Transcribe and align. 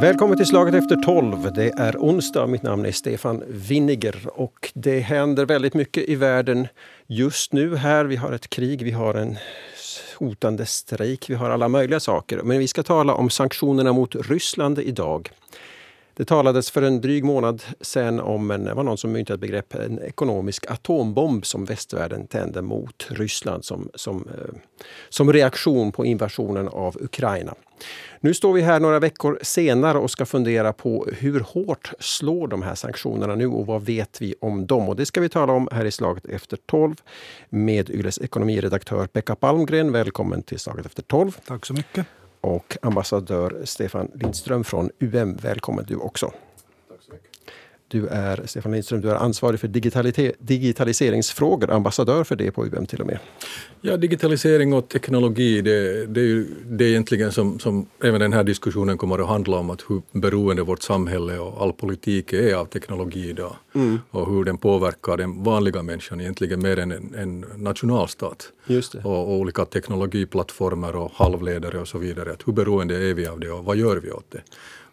Välkommen 0.00 0.36
till 0.36 0.46
Slaget 0.46 0.74
efter 0.74 0.96
tolv. 0.96 1.52
Det 1.52 1.68
är 1.68 1.96
onsdag. 1.96 2.46
Mitt 2.46 2.62
namn 2.62 2.84
är 2.86 2.92
Stefan 2.92 3.42
Winniger 3.48 4.26
och 4.26 4.72
det 4.74 5.00
händer 5.00 5.46
väldigt 5.46 5.74
mycket 5.74 6.08
i 6.08 6.14
världen 6.14 6.68
just 7.06 7.52
nu 7.52 7.76
här. 7.76 8.04
Vi 8.04 8.16
har 8.16 8.32
ett 8.32 8.50
krig, 8.50 8.82
vi 8.82 8.90
har 8.90 9.14
en 9.14 9.38
hotande 10.18 10.66
strejk, 10.66 11.30
vi 11.30 11.34
har 11.34 11.50
alla 11.50 11.68
möjliga 11.68 12.00
saker. 12.00 12.42
Men 12.42 12.58
vi 12.58 12.68
ska 12.68 12.82
tala 12.82 13.14
om 13.14 13.30
sanktionerna 13.30 13.92
mot 13.92 14.14
Ryssland 14.14 14.78
idag. 14.78 15.30
Det 16.20 16.24
talades 16.24 16.70
för 16.70 16.82
en 16.82 17.00
dryg 17.00 17.24
månad 17.24 17.62
sedan 17.80 18.20
om 18.20 18.50
en, 18.50 18.76
var 18.76 18.82
någon 18.82 18.98
som 18.98 19.12
myntade 19.12 19.34
ett 19.34 19.40
begrepp, 19.40 19.74
en 19.74 19.98
ekonomisk 20.02 20.70
atombomb 20.70 21.46
som 21.46 21.64
västvärlden 21.64 22.26
tände 22.26 22.62
mot 22.62 23.06
Ryssland 23.10 23.64
som, 23.64 23.90
som, 23.94 24.28
eh, 24.28 24.54
som 25.08 25.32
reaktion 25.32 25.92
på 25.92 26.04
invasionen 26.04 26.68
av 26.68 26.96
Ukraina. 27.00 27.54
Nu 28.20 28.34
står 28.34 28.52
vi 28.52 28.60
här 28.60 28.80
några 28.80 28.98
veckor 28.98 29.38
senare 29.42 29.98
och 29.98 30.10
ska 30.10 30.26
fundera 30.26 30.72
på 30.72 31.06
hur 31.18 31.40
hårt 31.40 31.92
slår 31.98 32.48
de 32.48 32.62
här 32.62 32.74
sanktionerna 32.74 33.34
nu 33.34 33.46
och 33.46 33.66
vad 33.66 33.84
vet 33.84 34.22
vi 34.22 34.34
om 34.40 34.66
dem? 34.66 34.88
Och 34.88 34.96
det 34.96 35.06
ska 35.06 35.20
vi 35.20 35.28
tala 35.28 35.52
om 35.52 35.68
här 35.72 35.84
i 35.84 35.90
Slaget 35.90 36.26
efter 36.26 36.58
12 36.66 36.94
med 37.48 37.90
Yles 37.90 38.18
ekonomiredaktör 38.18 39.06
Pekka 39.06 39.34
Palmgren. 39.34 39.92
Välkommen 39.92 40.42
till 40.42 40.58
Slaget 40.58 40.86
efter 40.86 41.02
12. 41.02 41.36
Tack 41.46 41.66
så 41.66 41.74
mycket 41.74 42.06
och 42.40 42.76
ambassadör 42.82 43.62
Stefan 43.64 44.10
Lindström 44.14 44.64
från 44.64 44.90
UM. 45.00 45.36
Välkommen 45.36 45.84
du 45.88 45.96
också. 45.96 46.32
Du 47.90 48.06
är, 48.06 48.42
Stefan 48.46 48.72
Lindström, 48.72 49.00
du 49.00 49.10
är 49.10 49.14
ansvarig 49.14 49.60
för 49.60 49.68
digitaliseringsfrågor, 50.38 51.70
ambassadör 51.70 52.24
för 52.24 52.36
det 52.36 52.50
på 52.50 52.64
UM 52.64 52.86
till 52.86 53.00
och 53.00 53.06
med. 53.06 53.18
Ja, 53.80 53.96
digitalisering 53.96 54.72
och 54.72 54.88
teknologi, 54.88 55.60
det, 55.60 56.06
det 56.06 56.20
är 56.20 56.24
ju 56.24 56.46
det 56.64 56.84
är 56.84 56.88
egentligen 56.88 57.32
som, 57.32 57.58
som 57.58 57.86
även 58.02 58.20
den 58.20 58.32
här 58.32 58.44
diskussionen 58.44 58.98
kommer 58.98 59.18
att 59.18 59.28
handla 59.28 59.56
om, 59.56 59.70
att 59.70 59.84
hur 59.88 60.02
beroende 60.12 60.62
vårt 60.62 60.82
samhälle 60.82 61.38
och 61.38 61.62
all 61.62 61.72
politik 61.72 62.32
är 62.32 62.54
av 62.54 62.64
teknologi 62.64 63.28
idag. 63.28 63.56
Mm. 63.74 63.98
Och 64.10 64.32
hur 64.32 64.44
den 64.44 64.58
påverkar 64.58 65.16
den 65.16 65.44
vanliga 65.44 65.82
människan 65.82 66.20
egentligen 66.20 66.62
mer 66.62 66.78
än 66.78 66.92
en, 66.92 67.14
en 67.14 67.44
nationalstat. 67.56 68.52
Just 68.66 68.94
och, 68.94 69.04
och, 69.06 69.30
olika 69.30 69.64
teknologiplattformar 69.64 70.96
och 70.96 71.12
halvledare 71.14 71.78
och 71.78 71.88
så 71.88 71.98
vidare. 71.98 72.32
Att 72.32 72.48
hur 72.48 72.52
beroende 72.52 72.94
är 73.10 73.14
vi 73.14 73.26
av 73.26 73.40
det 73.40 73.50
och 73.50 73.64
vad 73.64 73.76
gör 73.76 73.96
vi 73.96 74.10
åt 74.10 74.30
det? 74.30 74.42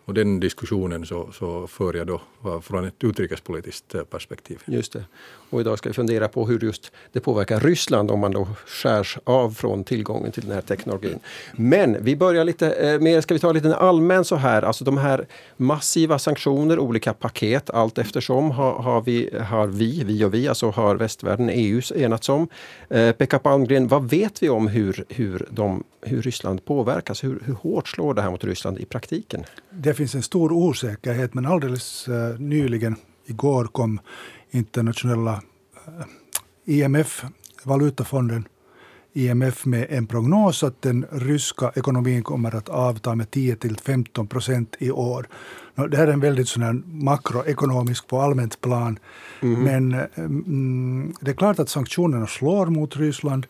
Och 0.07 0.13
den 0.13 0.39
diskussionen 0.39 1.05
så, 1.05 1.31
så 1.31 1.67
för 1.67 1.93
jag 1.93 2.07
då 2.07 2.21
från 2.61 2.85
ett 2.85 3.03
utrikespolitiskt 3.03 3.95
eh, 3.95 4.03
perspektiv. 4.03 4.61
Just 4.65 4.93
det. 4.93 5.03
Och 5.49 5.61
idag 5.61 5.77
ska 5.77 5.89
vi 5.89 5.93
fundera 5.93 6.27
på 6.27 6.47
hur 6.47 6.59
just 6.59 6.91
det 7.11 7.19
påverkar 7.19 7.59
Ryssland 7.59 8.11
om 8.11 8.19
man 8.19 8.31
då 8.31 8.47
skärs 8.65 9.17
av 9.23 9.51
från 9.51 9.83
tillgången 9.83 10.31
till 10.31 10.43
den 10.43 10.51
här 10.51 10.61
teknologin. 10.61 11.19
Men 11.53 12.03
vi 12.03 12.15
börjar 12.15 12.43
lite 12.43 12.71
eh, 12.71 12.99
mer 12.99 13.21
ska 13.21 13.33
vi 13.33 13.39
ta 13.39 13.51
lite 13.51 13.75
allmän 13.75 14.25
så 14.25 14.35
här, 14.35 14.61
alltså 14.61 14.83
de 14.83 14.97
här 14.97 15.27
massiva 15.57 16.19
sanktioner, 16.19 16.79
olika 16.79 17.13
paket 17.13 17.69
allt 17.69 17.97
eftersom 17.97 18.51
har, 18.51 18.71
har, 18.71 19.01
vi, 19.01 19.29
har 19.49 19.67
vi, 19.67 20.03
vi 20.03 20.25
och 20.25 20.33
vi, 20.33 20.47
alltså 20.47 20.69
har 20.69 20.95
västvärlden, 20.95 21.49
EU 21.49 21.81
enats 21.95 22.29
om. 22.29 22.47
Eh, 22.89 23.11
Pekka 23.11 23.39
Palmgren, 23.39 23.87
vad 23.87 24.09
vet 24.09 24.43
vi 24.43 24.49
om 24.49 24.67
hur, 24.67 25.05
hur, 25.09 25.47
de, 25.49 25.83
hur 26.07 26.21
Ryssland 26.21 26.65
påverkas? 26.65 27.23
Hur, 27.23 27.39
hur 27.45 27.53
hårt 27.53 27.87
slår 27.87 28.13
det 28.13 28.21
här 28.21 28.31
mot 28.31 28.43
Ryssland 28.43 28.77
i 28.77 28.85
praktiken? 28.85 29.43
Det 29.69 29.93
finns 29.93 30.15
en 30.15 30.23
stor 30.23 30.51
osäkerhet 30.51 31.33
men 31.33 31.45
alldeles 31.45 32.07
uh, 32.07 32.39
nyligen, 32.39 32.95
igår 33.25 33.65
kom 33.65 33.99
internationella 34.51 35.41
IMF, 36.65 37.23
valutafonden 37.63 38.47
IMF 39.17 39.65
med 39.65 39.87
en 39.89 40.07
prognos 40.07 40.63
att 40.63 40.81
den 40.81 41.05
ryska 41.11 41.71
ekonomin 41.75 42.23
kommer 42.23 42.55
att 42.55 42.69
avta 42.69 43.15
med 43.15 43.31
10 43.31 43.55
till 43.55 43.77
15 43.77 44.27
procent 44.27 44.75
i 44.79 44.91
år. 44.91 45.27
Det 45.75 45.97
här 45.97 46.07
är 46.07 46.13
en 46.13 46.19
väldigt 46.19 46.47
sån 46.47 46.83
makroekonomisk 46.85 48.07
på 48.07 48.21
allmänt 48.21 48.61
plan. 48.61 48.99
Mm. 49.41 49.63
Men 49.63 49.93
mm, 50.15 51.13
det 51.21 51.31
är 51.31 51.35
klart 51.35 51.59
att 51.59 51.69
sanktionerna 51.69 52.27
slår 52.27 52.65
mot 52.65 52.97
Ryssland. 52.97 53.47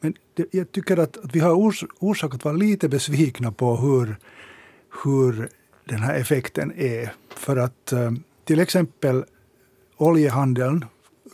Men 0.00 0.14
det, 0.34 0.46
jag 0.50 0.72
tycker 0.72 0.96
att, 0.96 1.16
att 1.16 1.36
vi 1.36 1.40
har 1.40 1.52
ors, 1.52 1.84
orsak 1.98 2.34
att 2.34 2.44
vara 2.44 2.54
lite 2.54 2.88
besvikna 2.88 3.52
på 3.52 3.76
hur, 3.76 4.16
hur 5.04 5.48
den 5.84 5.98
här 5.98 6.14
effekten 6.14 6.72
är. 6.76 7.12
För 7.36 7.56
att 7.56 7.92
eh, 7.92 8.10
till 8.44 8.60
exempel 8.60 9.24
oljehandeln 9.96 10.84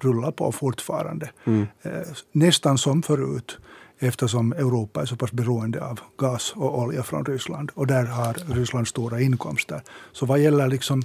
rullar 0.01 0.31
på 0.31 0.53
fortfarande. 0.53 1.31
Mm. 1.45 1.67
Eh, 1.83 1.93
nästan 2.33 2.79
som 2.79 3.03
förut 3.03 3.59
eftersom 3.99 4.53
Europa 4.53 5.03
är 5.03 5.07
så 5.07 5.17
pass 5.17 5.33
beroende 5.33 5.85
av 5.85 6.01
gas 6.17 6.53
och 6.57 6.79
olja 6.79 7.03
från 7.03 7.25
Ryssland. 7.25 7.71
Och 7.75 7.87
där 7.87 8.05
har 8.05 8.55
Ryssland 8.55 8.89
stora 8.89 9.21
inkomster. 9.21 9.83
Så 10.13 10.27
vad 10.27 10.39
gäller 10.39 10.69
liksom 10.69 11.03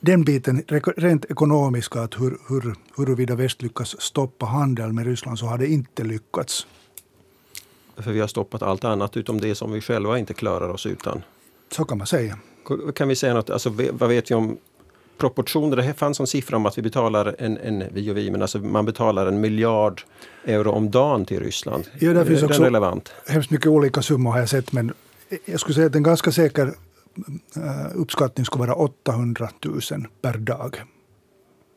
den 0.00 0.24
biten, 0.24 0.62
rent 0.96 1.24
ekonomiska, 1.24 2.00
att 2.00 2.20
hur, 2.20 2.38
hur, 2.48 2.74
huruvida 2.96 3.34
väst 3.34 3.62
lyckas 3.62 4.00
stoppa 4.00 4.46
handel 4.46 4.92
med 4.92 5.06
Ryssland, 5.06 5.38
så 5.38 5.46
har 5.46 5.58
det 5.58 5.66
inte 5.66 6.04
lyckats. 6.04 6.66
För 7.96 8.12
vi 8.12 8.20
har 8.20 8.26
stoppat 8.26 8.62
allt 8.62 8.84
annat 8.84 9.16
utom 9.16 9.40
det 9.40 9.54
som 9.54 9.72
vi 9.72 9.80
själva 9.80 10.18
inte 10.18 10.34
klarar 10.34 10.68
oss 10.68 10.86
utan? 10.86 11.22
Så 11.70 11.84
kan 11.84 11.98
man 11.98 12.06
säga. 12.06 12.38
Kan 12.94 13.08
vi 13.08 13.16
säga 13.16 13.34
något, 13.34 13.50
alltså, 13.50 13.70
vad 13.90 14.08
vet 14.08 14.30
vi 14.30 14.34
om 14.34 14.58
proportioner? 15.18 15.76
Det 15.76 15.94
fanns 15.94 16.20
en 16.20 16.26
siffra 16.26 16.56
om 16.56 16.66
att 16.66 16.78
vi 16.78 16.82
betalar 16.82 17.34
en, 17.38 17.58
en 17.58 17.84
vi 17.92 18.10
och 18.10 18.16
vi, 18.16 18.30
men 18.30 18.42
alltså 18.42 18.58
man 18.58 18.86
betalar 18.86 19.26
en 19.26 19.40
miljard 19.40 20.02
euro 20.44 20.70
om 20.70 20.90
dagen 20.90 21.24
till 21.24 21.40
Ryssland. 21.40 21.84
Ja, 21.98 22.12
det 22.12 22.26
finns 22.26 22.42
också 22.42 22.62
relevant? 22.62 23.12
hemskt 23.26 23.50
mycket 23.50 23.66
olika 23.66 24.02
summor 24.02 24.32
har 24.32 24.38
jag 24.38 24.48
sett, 24.48 24.72
men 24.72 24.92
jag 25.44 25.60
skulle 25.60 25.74
säga 25.74 25.86
att 25.86 25.94
en 25.94 26.02
ganska 26.02 26.32
säker 26.32 26.74
uppskattning 27.94 28.44
skulle 28.44 28.66
vara 28.66 28.74
800 28.74 29.48
000 29.64 29.80
per 30.20 30.38
dag. 30.38 30.82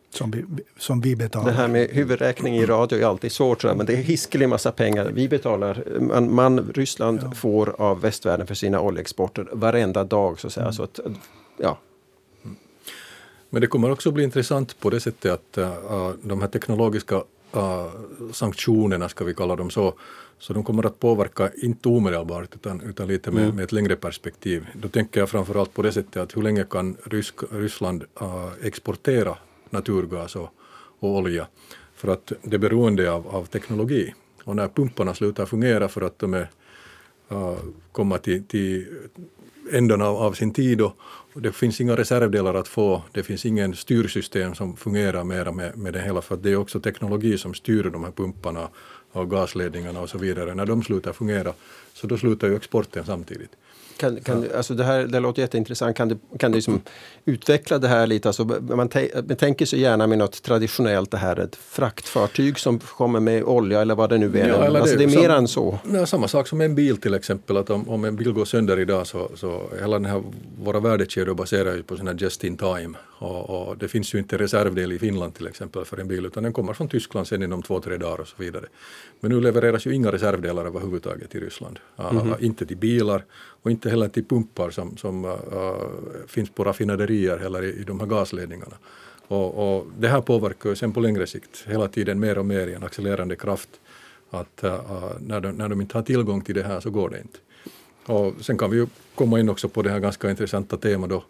Som 0.09 0.31
vi, 0.31 0.45
som 0.77 1.01
vi 1.01 1.15
betalar. 1.15 1.45
Det 1.45 1.51
här 1.51 1.67
med 1.67 1.89
huvudräkning 1.89 2.55
i 2.55 2.65
radio 2.65 2.99
är 2.99 3.05
alltid 3.05 3.31
svårt, 3.31 3.63
men 3.63 3.85
det 3.85 3.93
är 3.93 3.97
hiskelig 3.97 4.49
massa 4.49 4.71
pengar. 4.71 5.11
Vi 5.13 5.29
betalar, 5.29 5.99
man, 5.99 6.33
man 6.33 6.59
Ryssland 6.59 7.19
ja. 7.23 7.31
får 7.31 7.81
av 7.81 8.01
västvärlden 8.01 8.47
för 8.47 8.55
sina 8.55 8.81
oljeexporter 8.81 9.47
varenda 9.51 10.03
dag. 10.03 10.39
Så 10.39 10.47
att 10.47 10.53
säga. 10.53 10.63
Mm. 10.63 10.73
Så 10.73 10.83
att, 10.83 10.99
ja, 11.57 11.77
men 13.55 13.61
det 13.61 13.67
kommer 13.67 13.91
också 13.91 14.11
bli 14.11 14.23
intressant 14.23 14.79
på 14.79 14.89
det 14.89 14.99
sättet 14.99 15.31
att 15.31 15.57
uh, 15.57 16.11
de 16.21 16.41
här 16.41 16.47
teknologiska 16.47 17.15
uh, 17.55 17.87
sanktionerna, 18.31 19.09
ska 19.09 19.25
vi 19.25 19.33
kalla 19.33 19.55
dem 19.55 19.69
så, 19.69 19.93
så 20.39 20.53
de 20.53 20.63
kommer 20.63 20.85
att 20.85 20.99
påverka, 20.99 21.51
inte 21.57 21.89
omedelbart, 21.89 22.55
utan, 22.55 22.81
utan 22.81 23.07
lite 23.07 23.31
med, 23.31 23.43
mm. 23.43 23.55
med 23.55 23.63
ett 23.63 23.71
längre 23.71 23.95
perspektiv. 23.95 24.67
Då 24.73 24.87
tänker 24.87 25.19
jag 25.19 25.29
framförallt 25.29 25.73
på 25.73 25.81
det 25.81 25.91
sättet 25.91 26.17
att 26.17 26.37
hur 26.37 26.41
länge 26.41 26.63
kan 26.63 26.97
Rysk, 27.03 27.35
Ryssland 27.51 28.03
uh, 28.21 28.51
exportera 28.61 29.37
naturgas 29.69 30.35
och, 30.35 30.49
och 30.99 31.09
olja? 31.09 31.47
För 31.95 32.07
att 32.07 32.31
det 32.41 32.55
är 32.55 32.59
beroende 32.59 33.11
av, 33.11 33.27
av 33.27 33.45
teknologi. 33.45 34.13
Och 34.43 34.55
när 34.55 34.67
pumparna 34.67 35.13
slutar 35.13 35.45
fungera 35.45 35.87
för 35.87 36.01
att 36.01 36.19
de 36.19 36.33
är, 36.33 36.49
uh, 37.31 37.57
kommer 37.91 38.17
till, 38.17 38.43
till 38.43 38.87
änden 39.71 40.01
av, 40.01 40.15
av 40.15 40.33
sin 40.33 40.53
tid 40.53 40.81
och, 40.81 40.93
det 41.41 41.51
finns 41.51 41.81
inga 41.81 41.95
reservdelar 41.95 42.53
att 42.53 42.67
få. 42.67 43.01
Det 43.11 43.23
finns 43.23 43.45
ingen 43.45 43.75
styrsystem 43.75 44.55
som 44.55 44.77
fungerar 44.77 45.23
mera 45.23 45.51
med, 45.51 45.77
med 45.77 45.93
det 45.93 46.01
hela 46.01 46.21
för 46.21 46.37
det 46.37 46.51
är 46.51 46.55
också 46.55 46.79
teknologi 46.79 47.37
som 47.37 47.53
styr 47.53 47.83
de 47.83 48.03
här 48.03 48.11
pumparna 48.11 48.69
och 49.19 49.29
gasledningarna 49.29 50.01
och 50.01 50.09
så 50.09 50.17
vidare. 50.17 50.53
När 50.53 50.65
de 50.65 50.83
slutar 50.83 51.13
fungera 51.13 51.53
så 51.93 52.07
då 52.07 52.17
slutar 52.17 52.47
ju 52.47 52.55
exporten 52.55 53.05
samtidigt. 53.05 53.51
Kan, 53.97 54.21
kan, 54.21 54.47
alltså 54.57 54.73
det, 54.73 54.83
här, 54.83 55.03
det 55.03 55.19
låter 55.19 55.41
jätteintressant. 55.41 55.97
Kan 55.97 56.09
du, 56.09 56.17
kan 56.39 56.51
du 56.51 56.55
liksom 56.55 56.81
utveckla 57.25 57.77
det 57.77 57.87
här 57.87 58.07
lite? 58.07 58.29
Alltså 58.29 58.45
man, 58.45 58.89
man 59.27 59.37
tänker 59.37 59.65
sig 59.65 59.79
gärna 59.79 60.07
med 60.07 60.17
något 60.17 60.43
traditionellt, 60.43 61.11
det 61.11 61.17
här 61.17 61.39
ett 61.39 61.55
fraktfartyg 61.55 62.59
som 62.59 62.79
kommer 62.79 63.19
med 63.19 63.43
olja 63.43 63.81
eller 63.81 63.95
vad 63.95 64.09
det 64.09 64.17
nu 64.17 64.39
är. 64.39 64.47
Ja, 64.47 64.79
alltså 64.79 64.97
det, 64.97 65.05
det 65.05 65.13
är 65.13 65.21
mer 65.21 65.29
än 65.29 65.47
så. 65.47 65.79
Ja, 65.93 66.05
samma 66.05 66.27
sak 66.27 66.47
som 66.47 66.61
en 66.61 66.75
bil 66.75 66.97
till 66.97 67.13
exempel. 67.13 67.57
Att 67.57 67.69
om, 67.69 67.89
om 67.89 68.05
en 68.05 68.15
bil 68.15 68.31
går 68.31 68.45
sönder 68.45 68.79
idag 68.79 69.07
så, 69.07 69.31
så 69.35 69.61
hela 69.79 69.99
den 69.99 70.05
här, 70.05 70.23
våra 70.63 70.79
värdekedjor 70.79 71.33
baserar 71.33 71.75
ju 71.75 71.83
på 71.83 71.95
just 72.17 72.43
in 72.43 72.57
time. 72.57 72.97
Och, 73.17 73.67
och, 73.69 73.77
det 73.77 73.87
finns 73.87 74.15
ju 74.15 74.19
inte 74.19 74.37
reservdel 74.37 74.91
i 74.91 74.99
Finland 74.99 75.33
till 75.33 75.47
exempel 75.47 75.85
för 75.85 75.97
en 75.97 76.07
bil 76.07 76.25
utan 76.25 76.43
den 76.43 76.53
kommer 76.53 76.73
från 76.73 76.87
Tyskland 76.87 77.27
sen 77.27 77.43
inom 77.43 77.63
två, 77.63 77.81
tre 77.81 77.97
dagar 77.97 78.21
och 78.21 78.27
så 78.27 78.35
vidare. 78.37 78.65
Men 79.19 79.31
nu 79.31 79.41
levereras 79.41 79.87
ju 79.87 79.93
inga 79.93 80.11
reservdelar 80.11 80.65
överhuvudtaget 80.65 81.29
till 81.29 81.41
Ryssland. 81.41 81.79
Mm 81.97 82.17
-hmm. 82.17 82.27
uh, 82.27 82.45
inte 82.45 82.65
till 82.65 82.77
bilar 82.77 83.25
och 83.33 83.71
inte 83.71 83.89
heller 83.89 84.07
till 84.07 84.25
pumpar 84.25 84.69
som, 84.69 84.97
som 84.97 85.25
uh, 85.25 85.33
finns 86.27 86.49
på 86.49 86.63
raffinaderier 86.63 87.37
eller 87.37 87.63
i, 87.63 87.69
i 87.69 87.83
de 87.83 87.99
här 87.99 88.07
gasledningarna. 88.07 88.75
Och, 89.27 89.77
och, 89.77 89.87
det 89.99 90.07
här 90.07 90.21
påverkar 90.21 90.69
ju 90.69 90.75
sen 90.75 90.91
på 90.91 90.99
längre 90.99 91.27
sikt 91.27 91.63
hela 91.67 91.87
tiden 91.87 92.19
mer 92.19 92.37
och 92.37 92.45
mer 92.45 92.67
i 92.67 92.73
en 92.73 92.83
accelererande 92.83 93.35
kraft. 93.35 93.69
Att 94.29 94.63
uh, 94.63 95.11
när, 95.19 95.41
de, 95.41 95.51
när 95.51 95.69
de 95.69 95.81
inte 95.81 95.97
har 95.97 96.03
tillgång 96.03 96.41
till 96.41 96.55
det 96.55 96.63
här 96.63 96.79
så 96.79 96.89
går 96.89 97.09
det 97.09 97.17
inte. 97.17 97.39
Och 98.05 98.33
sen 98.41 98.57
kan 98.57 98.71
vi 98.71 98.77
ju 98.77 98.87
komma 99.15 99.39
in 99.39 99.49
också 99.49 99.69
på 99.69 99.81
det 99.81 99.89
här 99.89 99.99
ganska 99.99 100.29
intressanta 100.29 100.77
temat 100.77 101.09
då 101.09 101.23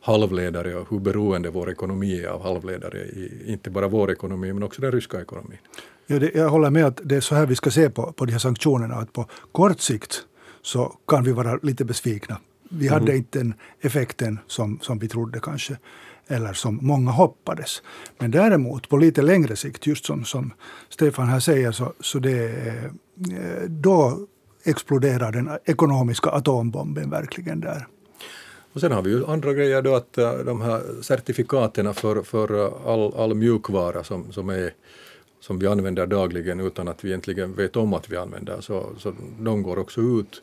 halvledare 0.00 0.74
och 0.74 0.86
hur 0.90 0.98
beroende 0.98 1.50
vår 1.50 1.70
ekonomi 1.70 2.20
är 2.20 2.28
av 2.28 2.42
halvledare, 2.42 2.98
i, 2.98 3.42
inte 3.46 3.70
bara 3.70 3.88
vår 3.88 4.10
ekonomi 4.10 4.52
men 4.52 4.62
också 4.62 4.82
den 4.82 4.92
ryska 4.92 5.20
ekonomin. 5.20 5.58
Ja, 6.06 6.18
det, 6.18 6.34
jag 6.34 6.48
håller 6.48 6.70
med 6.70 6.84
att 6.84 7.00
det 7.04 7.16
är 7.16 7.20
så 7.20 7.34
här 7.34 7.46
vi 7.46 7.56
ska 7.56 7.70
se 7.70 7.90
på, 7.90 8.12
på 8.12 8.24
de 8.24 8.32
här 8.32 8.38
sanktionerna, 8.38 8.94
att 8.94 9.12
på 9.12 9.26
kort 9.52 9.80
sikt 9.80 10.22
så 10.62 10.96
kan 11.08 11.24
vi 11.24 11.32
vara 11.32 11.58
lite 11.62 11.84
besvikna. 11.84 12.38
Vi 12.70 12.88
hade 12.88 13.16
inte 13.16 13.38
den 13.38 13.54
effekten 13.80 14.38
som, 14.46 14.78
som 14.82 14.98
vi 14.98 15.08
trodde 15.08 15.40
kanske, 15.40 15.76
eller 16.26 16.52
som 16.52 16.78
många 16.82 17.10
hoppades. 17.10 17.82
Men 18.18 18.30
däremot 18.30 18.88
på 18.88 18.96
lite 18.96 19.22
längre 19.22 19.56
sikt, 19.56 19.86
just 19.86 20.04
som, 20.04 20.24
som 20.24 20.52
Stefan 20.88 21.28
här 21.28 21.40
säger, 21.40 21.72
så, 21.72 21.92
så 22.00 22.18
det, 22.18 22.66
eh, 22.66 23.62
då 23.68 24.26
exploderar 24.64 25.32
den 25.32 25.50
ekonomiska 25.64 26.30
atombomben 26.30 27.10
verkligen 27.10 27.60
där. 27.60 27.86
Och 28.78 28.82
sen 28.82 28.92
har 28.92 29.02
vi 29.02 29.10
ju 29.10 29.26
andra 29.26 29.52
grejer 29.52 29.82
då 29.82 29.94
att 29.94 30.18
eh, 30.18 30.38
de 30.38 30.60
här 30.60 31.02
certifikaten 31.02 31.94
för, 31.94 32.22
för 32.22 32.66
eh, 32.66 32.86
all, 32.86 33.14
all 33.16 33.34
mjukvara 33.34 34.04
som, 34.04 34.32
som, 34.32 34.48
är, 34.48 34.74
som 35.40 35.58
vi 35.58 35.66
använder 35.66 36.06
dagligen 36.06 36.60
utan 36.60 36.88
att 36.88 37.04
vi 37.04 37.08
egentligen 37.08 37.54
vet 37.54 37.76
om 37.76 37.94
att 37.94 38.10
vi 38.10 38.16
använder, 38.16 38.60
så, 38.60 38.86
så 38.98 39.14
de 39.40 39.62
går 39.62 39.78
också 39.78 40.00
ut. 40.00 40.42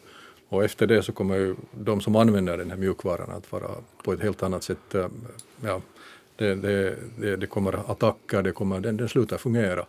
Och 0.50 0.64
efter 0.64 0.88
det 0.88 1.04
så 1.04 1.12
kommer 1.12 1.36
ju 1.36 1.56
de 1.72 2.02
som 2.02 2.16
använder 2.16 2.58
den 2.58 2.70
här 2.70 2.78
mjukvaran 2.78 3.32
att 3.32 3.52
vara 3.52 3.70
på 4.04 4.14
ett 4.14 4.22
helt 4.22 4.44
annat 4.44 4.64
sätt, 4.64 4.96
eh, 4.96 5.08
ja, 5.62 5.82
det, 6.36 6.56
det, 6.56 6.96
det, 7.18 7.36
det, 7.36 7.48
kommer 7.48 7.92
attacker, 7.92 8.42
det 8.42 8.52
kommer, 8.52 8.80
den, 8.80 8.98
den 8.98 9.10
slutar 9.10 9.38
fungera. 9.38 9.86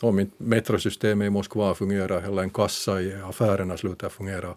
Om 0.00 0.18
inte 0.18 0.34
metrosystemet 0.38 1.26
i 1.26 1.30
Moskva 1.30 1.74
fungerar 1.74 2.22
eller 2.22 2.42
en 2.42 2.50
kassa 2.50 3.00
i 3.00 3.14
affärerna 3.14 3.76
slutar 3.76 4.08
fungera 4.08 4.54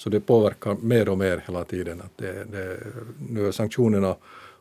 så 0.00 0.10
det 0.10 0.20
påverkar 0.20 0.76
mer 0.80 1.08
och 1.08 1.18
mer 1.18 1.42
hela 1.46 1.64
tiden. 1.64 2.00
Att 2.00 2.18
det, 2.18 2.44
det, 2.44 2.78
nu 3.28 3.48
är 3.48 3.52
sanktionerna 3.52 4.16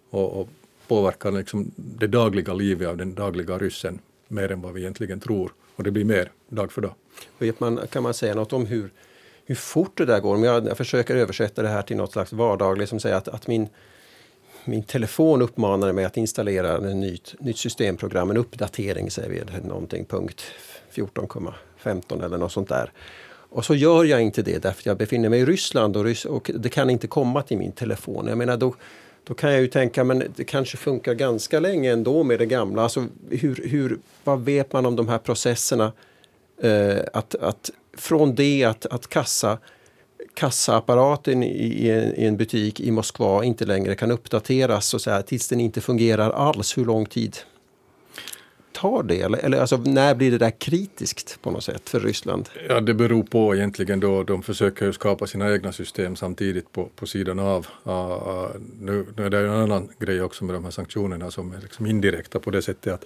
och, 0.09 0.39
och 0.39 0.49
påverkar 0.87 1.31
liksom 1.31 1.71
det 1.75 2.07
dagliga 2.07 2.53
livet 2.53 2.87
av 2.87 2.97
den 2.97 3.15
dagliga 3.15 3.57
ryssen 3.57 3.99
mer 4.27 4.51
än 4.51 4.61
vad 4.61 4.73
vi 4.73 4.81
egentligen 4.81 5.19
tror. 5.19 5.51
Och 5.75 5.83
det 5.83 5.91
blir 5.91 6.05
mer 6.05 6.31
dag 6.49 6.71
för 6.71 6.81
dag. 6.81 6.93
Vet 7.37 7.59
man, 7.59 7.79
kan 7.89 8.03
man 8.03 8.13
säga 8.13 8.35
något 8.35 8.53
om 8.53 8.65
hur, 8.65 8.89
hur 9.45 9.55
fort 9.55 9.97
det 9.97 10.05
där 10.05 10.19
går? 10.19 10.35
Om 10.35 10.43
jag, 10.43 10.67
jag 10.67 10.77
försöker 10.77 11.15
översätta 11.15 11.61
det 11.61 11.69
här 11.69 11.81
till 11.81 11.97
något 11.97 12.11
slags 12.11 12.33
vardagligt 12.33 12.89
som 12.89 12.99
säger 12.99 13.15
att, 13.15 13.27
att 13.27 13.47
min, 13.47 13.67
min 14.65 14.83
telefon 14.83 15.41
uppmanade 15.41 15.93
mig 15.93 16.05
att 16.05 16.17
installera 16.17 16.77
ett 16.77 16.95
nytt, 16.95 17.35
nytt 17.39 17.57
systemprogram, 17.57 18.29
en 18.29 18.37
uppdatering 18.37 19.11
säger 19.11 19.29
vi, 19.29 19.67
någonting 19.67 20.05
punkt 20.05 20.43
14,15 20.93 22.25
eller 22.25 22.37
något 22.37 22.51
sånt 22.51 22.69
där. 22.69 22.91
Och 23.49 23.65
så 23.65 23.75
gör 23.75 24.03
jag 24.03 24.21
inte 24.21 24.41
det 24.41 24.63
därför 24.63 24.81
att 24.81 24.85
jag 24.85 24.97
befinner 24.97 25.29
mig 25.29 25.39
i 25.39 25.45
Ryssland 25.45 25.97
och, 25.97 26.05
Ryss 26.05 26.25
och 26.25 26.51
det 26.55 26.69
kan 26.69 26.89
inte 26.89 27.07
komma 27.07 27.41
till 27.41 27.57
min 27.57 27.71
telefon. 27.71 28.27
Jag 28.27 28.37
menar 28.37 28.57
då, 28.57 28.75
då 29.23 29.33
kan 29.33 29.51
jag 29.51 29.61
ju 29.61 29.67
tänka 29.67 30.03
men 30.03 30.23
det 30.35 30.43
kanske 30.43 30.77
funkar 30.77 31.13
ganska 31.13 31.59
länge 31.59 31.91
ändå 31.91 32.23
med 32.23 32.39
det 32.39 32.45
gamla. 32.45 32.83
Alltså 32.83 33.05
hur, 33.29 33.67
hur, 33.69 33.99
vad 34.23 34.41
vet 34.41 34.73
man 34.73 34.85
om 34.85 34.95
de 34.95 35.07
här 35.07 35.17
processerna? 35.17 35.91
Eh, 36.61 36.97
att, 37.13 37.35
att 37.35 37.69
från 37.97 38.35
det 38.35 38.63
att, 38.63 38.85
att 38.85 39.07
kassa 39.07 39.57
kassaapparaten 40.33 41.43
i, 41.43 41.47
i, 41.47 41.89
en, 41.89 42.15
i 42.15 42.25
en 42.25 42.37
butik 42.37 42.79
i 42.79 42.91
Moskva 42.91 43.43
inte 43.43 43.65
längre 43.65 43.95
kan 43.95 44.11
uppdateras 44.11 44.85
så, 44.85 44.99
så 44.99 45.11
här, 45.11 45.21
tills 45.21 45.47
den 45.47 45.59
inte 45.59 45.81
fungerar 45.81 46.29
alls. 46.29 46.77
Hur 46.77 46.85
lång 46.85 47.05
tid 47.05 47.37
tar 48.81 49.03
det? 49.03 49.21
Eller, 49.21 49.37
eller 49.37 49.61
alltså, 49.61 49.77
när 49.77 50.15
blir 50.15 50.31
det 50.31 50.37
där 50.37 50.59
kritiskt 50.59 51.41
på 51.41 51.51
något 51.51 51.63
sätt 51.63 51.89
för 51.89 51.99
Ryssland? 51.99 52.49
Ja, 52.69 52.81
det 52.81 52.93
beror 52.93 53.23
på 53.23 53.55
egentligen 53.55 53.99
då. 53.99 54.23
De 54.23 54.43
försöker 54.43 54.85
ju 54.85 54.93
skapa 54.93 55.27
sina 55.27 55.53
egna 55.53 55.71
system 55.71 56.15
samtidigt 56.15 56.71
på, 56.71 56.89
på 56.95 57.07
sidan 57.07 57.39
av. 57.39 57.67
Uh, 57.87 58.47
nu, 58.81 59.05
nu 59.17 59.25
är 59.25 59.29
det 59.29 59.39
en 59.39 59.49
annan 59.49 59.89
grej 59.99 60.21
också 60.21 60.45
med 60.45 60.55
de 60.55 60.63
här 60.63 60.71
sanktionerna 60.71 61.31
som 61.31 61.53
är 61.53 61.61
liksom 61.61 61.85
indirekta 61.85 62.39
på 62.39 62.51
det 62.51 62.61
sättet 62.61 62.93
att 62.93 63.05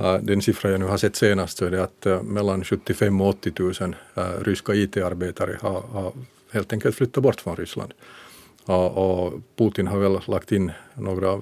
Uh, 0.00 0.16
den 0.22 0.42
siffra 0.42 0.70
jag 0.70 0.80
nu 0.80 0.86
har 0.86 0.96
sett 0.96 1.16
senast 1.16 1.58
så 1.58 1.64
är 1.64 1.70
det 1.70 1.82
att 1.82 2.06
uh, 2.06 2.22
mellan 2.22 2.64
75 2.64 3.20
och 3.20 3.28
80 3.28 3.52
000 3.58 3.72
uh, 4.18 4.24
ryska 4.44 4.74
IT-arbetare 4.74 5.58
har, 5.60 5.80
har, 5.80 6.12
helt 6.52 6.72
enkelt 6.72 6.96
flyttat 6.96 7.22
bort 7.22 7.40
från 7.40 7.56
Ryssland. 7.56 7.94
Och, 8.64 9.32
Putin 9.56 9.86
har 9.86 9.98
väl 9.98 10.20
lagt 10.26 10.52
in 10.52 10.72
några 10.94 11.40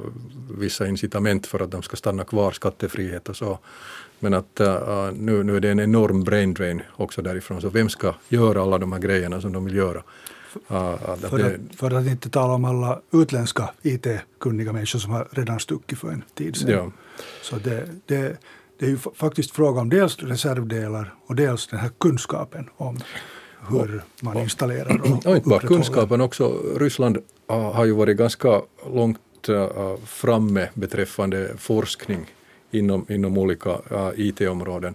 vissa 0.58 0.86
incitament 0.86 1.46
för 1.46 1.60
att 1.60 1.70
de 1.70 1.82
ska 1.82 1.96
stanna 1.96 2.24
kvar, 2.24 2.52
skattefrihet 2.52 3.28
och 3.28 3.36
så. 3.36 3.58
Men 4.18 4.34
att 4.34 4.60
uh, 4.60 5.12
nu, 5.12 5.42
nu 5.42 5.56
är 5.56 5.60
det 5.60 5.70
en 5.70 5.80
enorm 5.80 6.24
brain 6.24 6.54
drain 6.54 6.82
också 6.96 7.22
därifrån, 7.22 7.60
så 7.60 7.68
vem 7.68 7.88
ska 7.88 8.14
göra 8.28 8.62
alla 8.62 8.78
de 8.78 8.92
här 8.92 8.98
grejerna 8.98 9.40
som 9.40 9.52
de 9.52 9.64
vill 9.64 9.74
göra? 9.74 10.02
Uh, 10.70 10.96
för, 11.16 11.38
det, 11.38 11.46
att, 11.46 11.76
för, 11.76 11.90
att, 11.90 12.06
inte 12.06 12.30
tala 12.30 12.52
om 12.52 12.64
alla 12.64 13.00
utländska 13.12 13.70
IT-kunniga 13.82 14.72
människor 14.72 14.98
som 14.98 15.12
har 15.12 15.28
redan 15.30 15.60
stuckit 15.60 15.98
för 15.98 16.08
en 16.08 16.24
tid 16.34 16.56
sedan. 16.56 16.70
Ja. 16.70 16.92
Så 17.42 17.56
det, 17.56 17.88
det, 18.06 18.36
det 18.78 18.86
är 18.86 18.90
ju 18.90 18.98
faktiskt 19.14 19.50
fråga 19.50 19.80
om 19.80 19.88
dels 19.88 20.18
reservdelar 20.18 21.14
och 21.26 21.36
dels 21.36 21.66
den 21.66 21.80
här 21.80 21.90
kunskapen 21.98 22.68
om 22.76 22.98
hur 23.70 24.02
man 24.20 24.38
installerar 24.38 25.00
och, 25.00 25.26
och 25.26 25.36
inte 25.36 25.48
bara 25.48 25.60
kunskapen 25.60 26.20
också. 26.20 26.58
Ryssland 26.76 27.18
har 27.46 27.84
ju 27.84 27.92
varit 27.92 28.16
ganska 28.16 28.62
långt 28.94 29.48
uh, 29.48 29.96
framme 30.06 30.68
beträffande 30.74 31.50
forskning 31.58 32.26
inom, 32.70 33.06
inom 33.08 33.38
olika 33.38 33.70
uh, 33.70 34.10
IT-områden. 34.16 34.94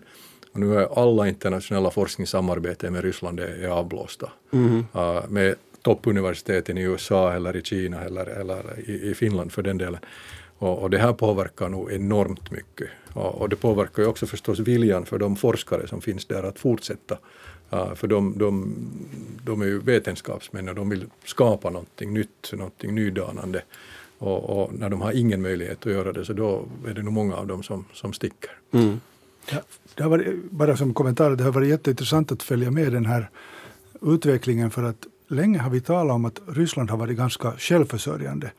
Och 0.51 0.59
nu 0.59 0.79
är 0.79 0.99
alla 0.99 1.27
internationella 1.27 1.91
forskningssamarbeten 1.91 2.93
med 2.93 3.03
Ryssland 3.03 3.39
är 3.39 3.67
avblåsta. 3.67 4.31
Mm. 4.53 4.83
Med 5.29 5.55
toppuniversiteten 5.81 6.77
i 6.77 6.81
USA 6.81 7.33
eller 7.33 7.55
i 7.55 7.61
Kina 7.61 8.01
eller, 8.01 8.25
eller 8.25 8.79
i, 8.89 9.09
i 9.09 9.13
Finland 9.13 9.51
för 9.51 9.61
den 9.61 9.77
delen. 9.77 9.99
Och, 10.57 10.81
och, 10.81 10.89
det 10.89 10.97
här 10.97 11.13
påverkar 11.13 11.69
nog 11.69 11.91
enormt 11.91 12.51
mycket. 12.51 12.87
Och, 13.13 13.41
och, 13.41 13.49
det 13.49 13.55
påverkar 13.55 14.03
ju 14.03 14.09
också 14.09 14.25
förstås 14.25 14.59
viljan 14.59 15.05
för 15.05 15.17
de 15.19 15.35
forskare 15.35 15.87
som 15.87 16.01
finns 16.01 16.25
där 16.25 16.43
att 16.43 16.59
fortsätta 16.59 17.17
För 17.69 18.07
de, 18.07 18.37
de, 18.37 18.75
de 19.43 19.61
är 19.61 19.65
ju 19.65 19.79
vetenskapsmän 19.79 20.69
och 20.69 20.75
de 20.75 20.89
vill 20.89 21.05
skapa 21.25 21.69
någonting 21.69 22.13
nytt, 22.13 22.53
någonting 22.53 22.95
nydanande. 22.95 23.61
Och, 24.17 24.43
och, 24.43 24.73
när 24.73 24.89
de 24.89 25.01
har 25.01 25.11
ingen 25.11 25.41
möjlighet 25.41 25.85
att 25.85 25.91
göra 25.91 26.13
det 26.13 26.25
så 26.25 26.33
då 26.33 26.65
är 26.87 26.93
det 26.93 27.03
nog 27.03 27.13
många 27.13 27.35
av 27.35 27.47
dem 27.47 27.63
som, 27.63 27.85
som 27.93 28.13
sticker. 28.13 28.51
Mm. 28.71 28.99
Ja, 29.51 29.57
det 29.95 30.03
har 30.03 30.09
varit, 30.09 30.51
bara 30.51 30.77
som 30.77 30.93
kommentar, 30.93 31.35
det 31.35 31.43
har 31.43 31.51
varit 31.51 31.69
jätteintressant 31.69 32.31
att 32.31 32.43
följa 32.43 32.71
med 32.71 32.91
den 32.91 33.05
här 33.05 33.29
utvecklingen 34.01 34.71
för 34.71 34.83
att 34.83 35.07
länge 35.27 35.59
har 35.59 35.69
vi 35.69 35.81
talat 35.81 36.15
om 36.15 36.25
att 36.25 36.41
Ryssland 36.47 36.89
har 36.89 36.97
varit 36.97 37.17
ganska 37.17 37.51
självförsörjande. 37.57 38.51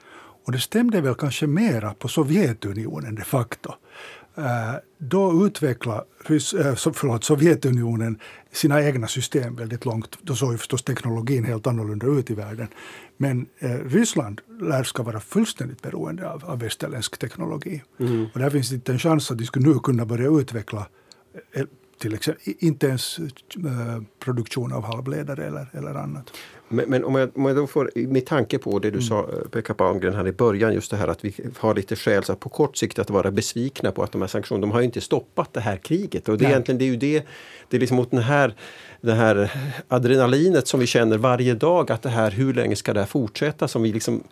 Och 0.44 0.52
det 0.52 0.60
stämde 0.60 1.00
väl 1.00 1.14
kanske 1.14 1.46
mera 1.46 1.94
på 1.94 2.08
Sovjetunionen 2.08 3.14
de 3.14 3.22
facto. 3.22 3.72
Eh, 4.36 4.74
då 4.98 5.46
utvecklade 5.46 6.04
eh, 6.28 6.74
förlåt, 6.92 7.24
Sovjetunionen 7.24 8.18
sina 8.58 8.82
egna 8.82 9.08
system 9.08 9.56
väldigt 9.56 9.84
långt. 9.84 10.18
Då 10.22 10.34
såg 10.34 10.52
ju 10.52 10.58
förstås 10.58 10.82
teknologin 10.82 11.44
helt 11.44 11.66
annorlunda 11.66 12.06
ut 12.06 12.30
i 12.30 12.34
världen. 12.34 12.68
Men 13.16 13.46
eh, 13.58 13.70
Ryssland 13.70 14.40
lär 14.60 14.82
ska 14.84 15.02
vara 15.02 15.20
fullständigt 15.20 15.82
beroende 15.82 16.30
av, 16.30 16.44
av 16.44 16.58
västerländsk 16.58 17.18
teknologi. 17.18 17.82
Mm. 18.00 18.26
Och 18.34 18.38
där 18.38 18.50
finns 18.50 18.68
det 18.68 18.74
inte 18.74 18.92
en 18.92 18.98
chans 18.98 19.30
att 19.30 19.38
de 19.38 19.44
skulle 19.44 19.68
nu 19.68 19.78
kunna 19.78 20.06
börja 20.06 20.28
utveckla 20.40 20.86
eh, 21.52 21.64
till 21.98 22.14
exempel, 22.14 22.54
inte 22.58 22.86
ens 22.86 23.18
eh, 23.18 24.02
produktion 24.18 24.72
av 24.72 24.84
halvledare 24.84 25.46
eller, 25.46 25.66
eller 25.72 25.94
annat. 25.94 26.30
Men, 26.68 26.90
men, 26.90 27.04
om, 27.04 27.14
jag, 27.14 27.30
om 27.36 27.44
jag 27.44 27.56
då 27.56 27.66
får, 27.66 27.90
med 27.94 28.26
tanke 28.26 28.58
på 28.58 28.78
det 28.78 28.90
du 28.90 28.96
mm. 28.98 29.02
sa 29.02 29.20
eh, 29.20 29.48
Pekka 29.50 29.74
Palmgren 29.74 30.14
här 30.14 30.28
i 30.28 30.32
början, 30.32 30.74
just 30.74 30.90
det 30.90 30.96
här 30.96 31.08
att 31.08 31.24
vi 31.24 31.34
har 31.58 31.74
lite 31.74 31.96
skäl 31.96 32.24
så 32.24 32.34
på 32.34 32.48
kort 32.48 32.76
sikt 32.76 32.98
att 32.98 33.10
vara 33.10 33.30
besvikna 33.30 33.92
på 33.92 34.02
att 34.02 34.12
de 34.12 34.20
här 34.20 34.28
sanktionerna, 34.28 34.66
de 34.66 34.70
har 34.70 34.80
ju 34.80 34.86
inte 34.86 35.00
stoppat 35.00 35.52
det 35.52 35.60
här 35.60 35.76
kriget. 35.76 36.28
Och 36.28 36.38
det, 36.38 36.44
är 36.44 36.48
egentligen, 36.48 36.78
det 36.78 36.84
är 36.84 36.86
ju 36.86 36.96
det, 36.96 37.26
det 37.68 37.76
är 37.76 37.80
liksom 37.80 37.96
mot 37.96 38.10
den 38.10 38.20
här, 38.20 38.54
det 39.00 39.14
här 39.14 39.52
adrenalinet 39.88 40.66
som 40.66 40.80
vi 40.80 40.86
känner 40.86 41.18
varje 41.18 41.54
dag, 41.54 41.90
att 41.90 42.02
det 42.02 42.08
här, 42.08 42.30
hur 42.30 42.54
länge 42.54 42.76
ska 42.76 42.92
det 42.92 43.00
här 43.00 43.06
fortsätta? 43.06 43.68
Som 43.68 43.82
vi 43.82 43.92
liksom 43.92 44.22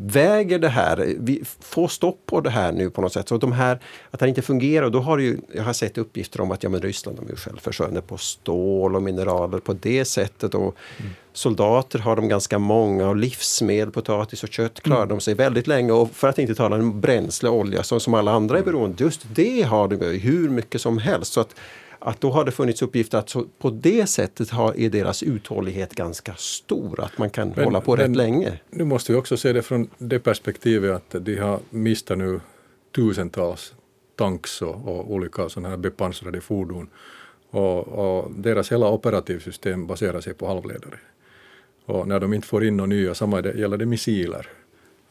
väger 0.00 0.58
det 0.58 0.68
här, 0.68 1.14
vi 1.18 1.42
får 1.60 1.88
stopp 1.88 2.26
på 2.26 2.40
det 2.40 2.50
här 2.50 2.72
nu 2.72 2.90
på 2.90 3.00
något 3.00 3.12
sätt. 3.12 3.28
Så 3.28 3.36
de 3.38 3.52
här, 3.52 3.74
att 4.10 4.18
det 4.18 4.24
här 4.24 4.28
inte 4.28 4.42
fungerar, 4.42 4.90
då 4.90 5.00
har 5.00 5.18
ju, 5.18 5.38
jag 5.54 5.62
har 5.62 5.72
sett 5.72 5.98
uppgifter 5.98 6.40
om 6.40 6.50
att 6.50 6.62
ja, 6.62 6.68
men 6.68 6.82
Ryssland 6.82 7.18
de 7.18 7.32
är 7.32 7.36
självförsörjande 7.36 8.00
på 8.00 8.16
stål 8.16 8.96
och 8.96 9.02
mineraler 9.02 9.58
på 9.58 9.72
det 9.72 10.04
sättet. 10.04 10.54
Och 10.54 10.76
mm. 10.98 11.12
Soldater 11.32 11.98
har 11.98 12.16
de 12.16 12.28
ganska 12.28 12.58
många 12.58 13.08
och 13.08 13.16
livsmedel, 13.16 13.90
potatis 13.90 14.42
och 14.42 14.48
kött 14.48 14.80
klarar 14.80 15.02
mm. 15.02 15.08
de 15.08 15.20
sig 15.20 15.34
väldigt 15.34 15.66
länge. 15.66 15.92
Och 15.92 16.10
för 16.10 16.28
att 16.28 16.38
inte 16.38 16.54
tala 16.54 16.76
om 16.76 17.00
bränsle, 17.00 17.48
olja 17.48 17.82
som, 17.82 18.00
som 18.00 18.14
alla 18.14 18.32
andra 18.32 18.58
är 18.58 18.62
beroende, 18.62 19.04
just 19.04 19.20
det 19.34 19.62
har 19.62 19.88
de 19.88 20.18
hur 20.18 20.48
mycket 20.48 20.80
som 20.80 20.98
helst. 20.98 21.32
Så 21.32 21.40
att 21.40 21.54
att 21.98 22.20
då 22.20 22.30
har 22.30 22.44
det 22.44 22.50
funnits 22.50 22.82
uppgifter 22.82 23.18
att 23.18 23.36
på 23.58 23.70
det 23.70 24.06
sättet 24.06 24.50
har, 24.50 24.76
är 24.76 24.90
deras 24.90 25.22
uthållighet 25.22 25.94
ganska 25.94 26.34
stor, 26.34 27.00
att 27.00 27.18
man 27.18 27.30
kan 27.30 27.52
men, 27.56 27.64
hålla 27.64 27.80
på 27.80 27.96
rätt 27.96 28.16
länge. 28.16 28.58
Nu 28.70 28.84
måste 28.84 29.12
vi 29.12 29.18
också 29.18 29.36
se 29.36 29.52
det 29.52 29.62
från 29.62 29.90
det 29.98 30.18
perspektivet 30.18 30.96
att 30.96 31.24
de 31.24 31.36
har 31.36 31.60
mistat 31.70 32.18
nu 32.18 32.40
tusentals 32.94 33.74
tanks 34.16 34.62
och, 34.62 34.88
och 34.88 35.12
olika 35.12 35.48
sådana 35.48 35.68
här 35.68 35.76
bepansrade 35.76 36.40
fordon. 36.40 36.88
Och, 37.50 37.88
och, 37.88 38.30
deras 38.30 38.72
hela 38.72 38.88
operativsystem 38.88 39.86
baserar 39.86 40.20
sig 40.20 40.34
på 40.34 40.46
halvledare. 40.46 40.98
Och 41.84 42.08
när 42.08 42.20
de 42.20 42.34
inte 42.34 42.46
får 42.48 42.64
in 42.64 42.76
några 42.76 42.86
nya, 42.86 43.14
samma 43.14 43.40
gäller 43.40 43.76
det 43.76 43.86
missiler. 43.86 44.46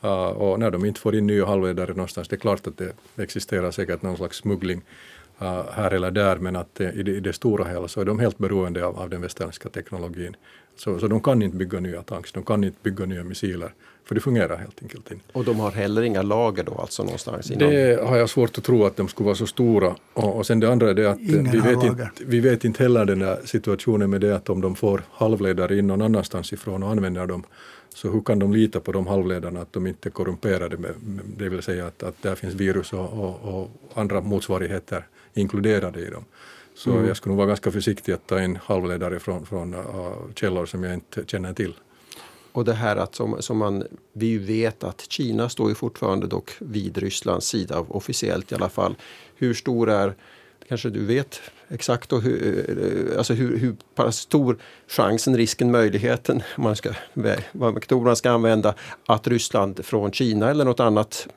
Uh, 0.03 0.12
och 0.12 0.60
när 0.60 0.72
de 0.72 0.86
inte 0.86 1.00
får 1.00 1.15
in 1.15 1.27
nya 1.27 1.46
halvledare 1.46 1.89
någonstans, 1.89 2.27
det 2.27 2.36
är 2.36 2.38
klart 2.38 2.67
att 2.67 2.77
det 2.77 2.94
existerar 3.15 3.72
säkert 3.72 4.01
någon 4.01 4.17
slags 4.17 4.38
smuggling 4.38 4.82
här 5.72 5.94
eller 5.94 6.12
där 6.12 6.38
men 6.38 6.56
att 6.56 6.82
i 6.82 7.03
det, 7.03 7.12
i 7.12 7.20
det 7.20 7.34
stora 7.34 7.65
hela 7.65 7.88
så 7.88 8.01
är 8.01 8.06
de 8.06 8.20
helt 8.20 8.38
beroende 8.38 8.86
av, 8.86 9.00
av 9.00 9.10
den 9.10 9.22
västerländska 9.22 9.70
teknologin. 9.70 10.36
Så, 10.75 11.00
så 11.00 11.08
de 11.08 11.22
kan 11.22 11.41
inte 11.41 11.58
bygga 11.58 11.79
nya 11.79 12.01
tanks, 12.01 12.32
de 12.32 12.44
kan 12.44 12.63
inte 12.63 12.77
bygga 12.84 13.06
nya 13.06 13.24
missiler. 13.24 13.74
För 14.06 14.15
det 14.15 14.22
fungerar 14.22 14.58
helt 14.58 14.84
enkelt 14.84 15.12
inte. 15.12 15.24
Och 15.32 15.46
de 15.46 15.60
har 15.60 15.72
heller 15.72 16.01
inga 16.01 16.22
lager 16.22 16.63
då 16.63 16.75
alltså 16.75 17.03
någonstans? 17.03 17.51
Inom... 17.51 17.70
Det 17.70 18.03
har 18.03 18.17
jag 18.17 18.29
svårt 18.29 18.58
att 18.58 18.63
tro 18.63 18.86
att 18.86 18.96
de 18.98 19.08
skulle 19.08 19.25
vara 19.25 19.36
så 19.36 19.48
stora. 19.48 19.96
Och, 20.13 20.36
och 20.36 20.46
sen 20.46 20.60
det 20.60 20.72
andra 20.72 20.89
är 20.89 20.94
det 20.94 21.12
att 21.12 21.20
vi 21.20 21.60
vet, 21.60 21.84
inte, 21.84 22.10
vi 22.25 22.39
vet 22.39 22.65
inte 22.65 22.84
heller 22.84 23.06
den 23.06 23.20
där 23.20 23.39
situationen 23.46 24.10
med 24.10 24.22
det 24.22 24.36
att 24.36 24.50
om 24.50 24.62
de 24.62 24.75
får 24.75 25.03
halvledare 25.12 25.77
in 25.77 25.88
någon 25.88 26.01
annanstans 26.01 26.53
ifrån 26.53 26.84
och 26.84 26.89
använder 26.89 27.27
dem 27.27 27.44
så 27.96 28.12
hur 28.12 28.22
kan 28.22 28.39
de 28.39 28.53
lita 28.53 28.79
på 28.79 28.91
de 28.91 29.08
halvledarna 29.08 29.62
att 29.62 29.74
de 29.74 29.88
inte 29.88 30.10
är 30.10 30.12
korrumperade, 30.12 30.77
med, 30.77 30.91
det 31.38 31.50
vill 31.50 31.62
säga 31.62 31.88
att, 31.88 32.03
att 32.03 32.22
där 32.22 32.36
finns 32.36 32.53
virus 32.53 32.94
och, 32.94 33.13
och, 33.13 33.62
och 33.62 33.70
andra 33.94 34.22
motsvarigheter 34.22 35.06
inkluderade 35.34 36.00
i 36.00 36.10
dem. 36.10 36.25
Så 36.75 36.91
mm. 36.91 37.07
jag 37.07 37.17
skulle 37.17 37.31
nog 37.31 37.38
vara 37.38 37.48
ganska 37.48 37.72
försiktig 37.72 38.13
att 38.13 38.27
ta 38.27 38.43
in 38.43 38.60
halvledare 38.63 39.19
från, 39.19 39.46
från 39.46 39.74
uh, 39.74 40.34
källor 40.36 40.65
som 40.65 40.84
jag 40.84 40.93
inte 40.93 41.24
känner 41.27 41.53
till. 41.53 41.74
Och 42.51 42.65
det 42.65 42.74
här 42.74 42.96
att 42.96 43.15
som, 43.15 43.41
som 43.41 43.57
man, 43.57 43.84
vi 44.13 44.38
vet 44.38 44.84
att 44.84 45.12
Kina 45.12 45.50
står 45.50 45.69
ju 45.69 45.75
fortfarande 45.75 46.27
dock 46.27 46.51
vid 46.60 46.98
Rysslands 46.98 47.48
sida, 47.48 47.79
officiellt 47.79 48.51
i 48.51 48.55
alla 48.55 48.69
fall. 48.69 48.96
Hur 49.36 49.53
stor 49.53 49.89
är, 49.89 50.15
kanske 50.67 50.89
du 50.89 51.05
vet 51.05 51.41
exakt 51.67 52.10
då, 52.10 52.19
hur, 52.19 53.17
alltså 53.17 53.34
hur, 53.34 53.57
hur 53.57 53.75
pass 53.96 54.17
stor 54.17 54.57
chansen, 54.88 55.38
risken, 55.38 55.72
möjligheten, 55.72 56.43
man 56.57 56.75
ska, 56.75 56.93
vad 57.51 57.74
metoder 57.74 58.05
man 58.05 58.15
ska 58.15 58.31
använda, 58.31 58.75
att 59.05 59.27
Ryssland 59.27 59.86
från 59.86 60.12
Kina 60.12 60.50
eller 60.50 60.65
något 60.65 60.79
annat 60.79 61.27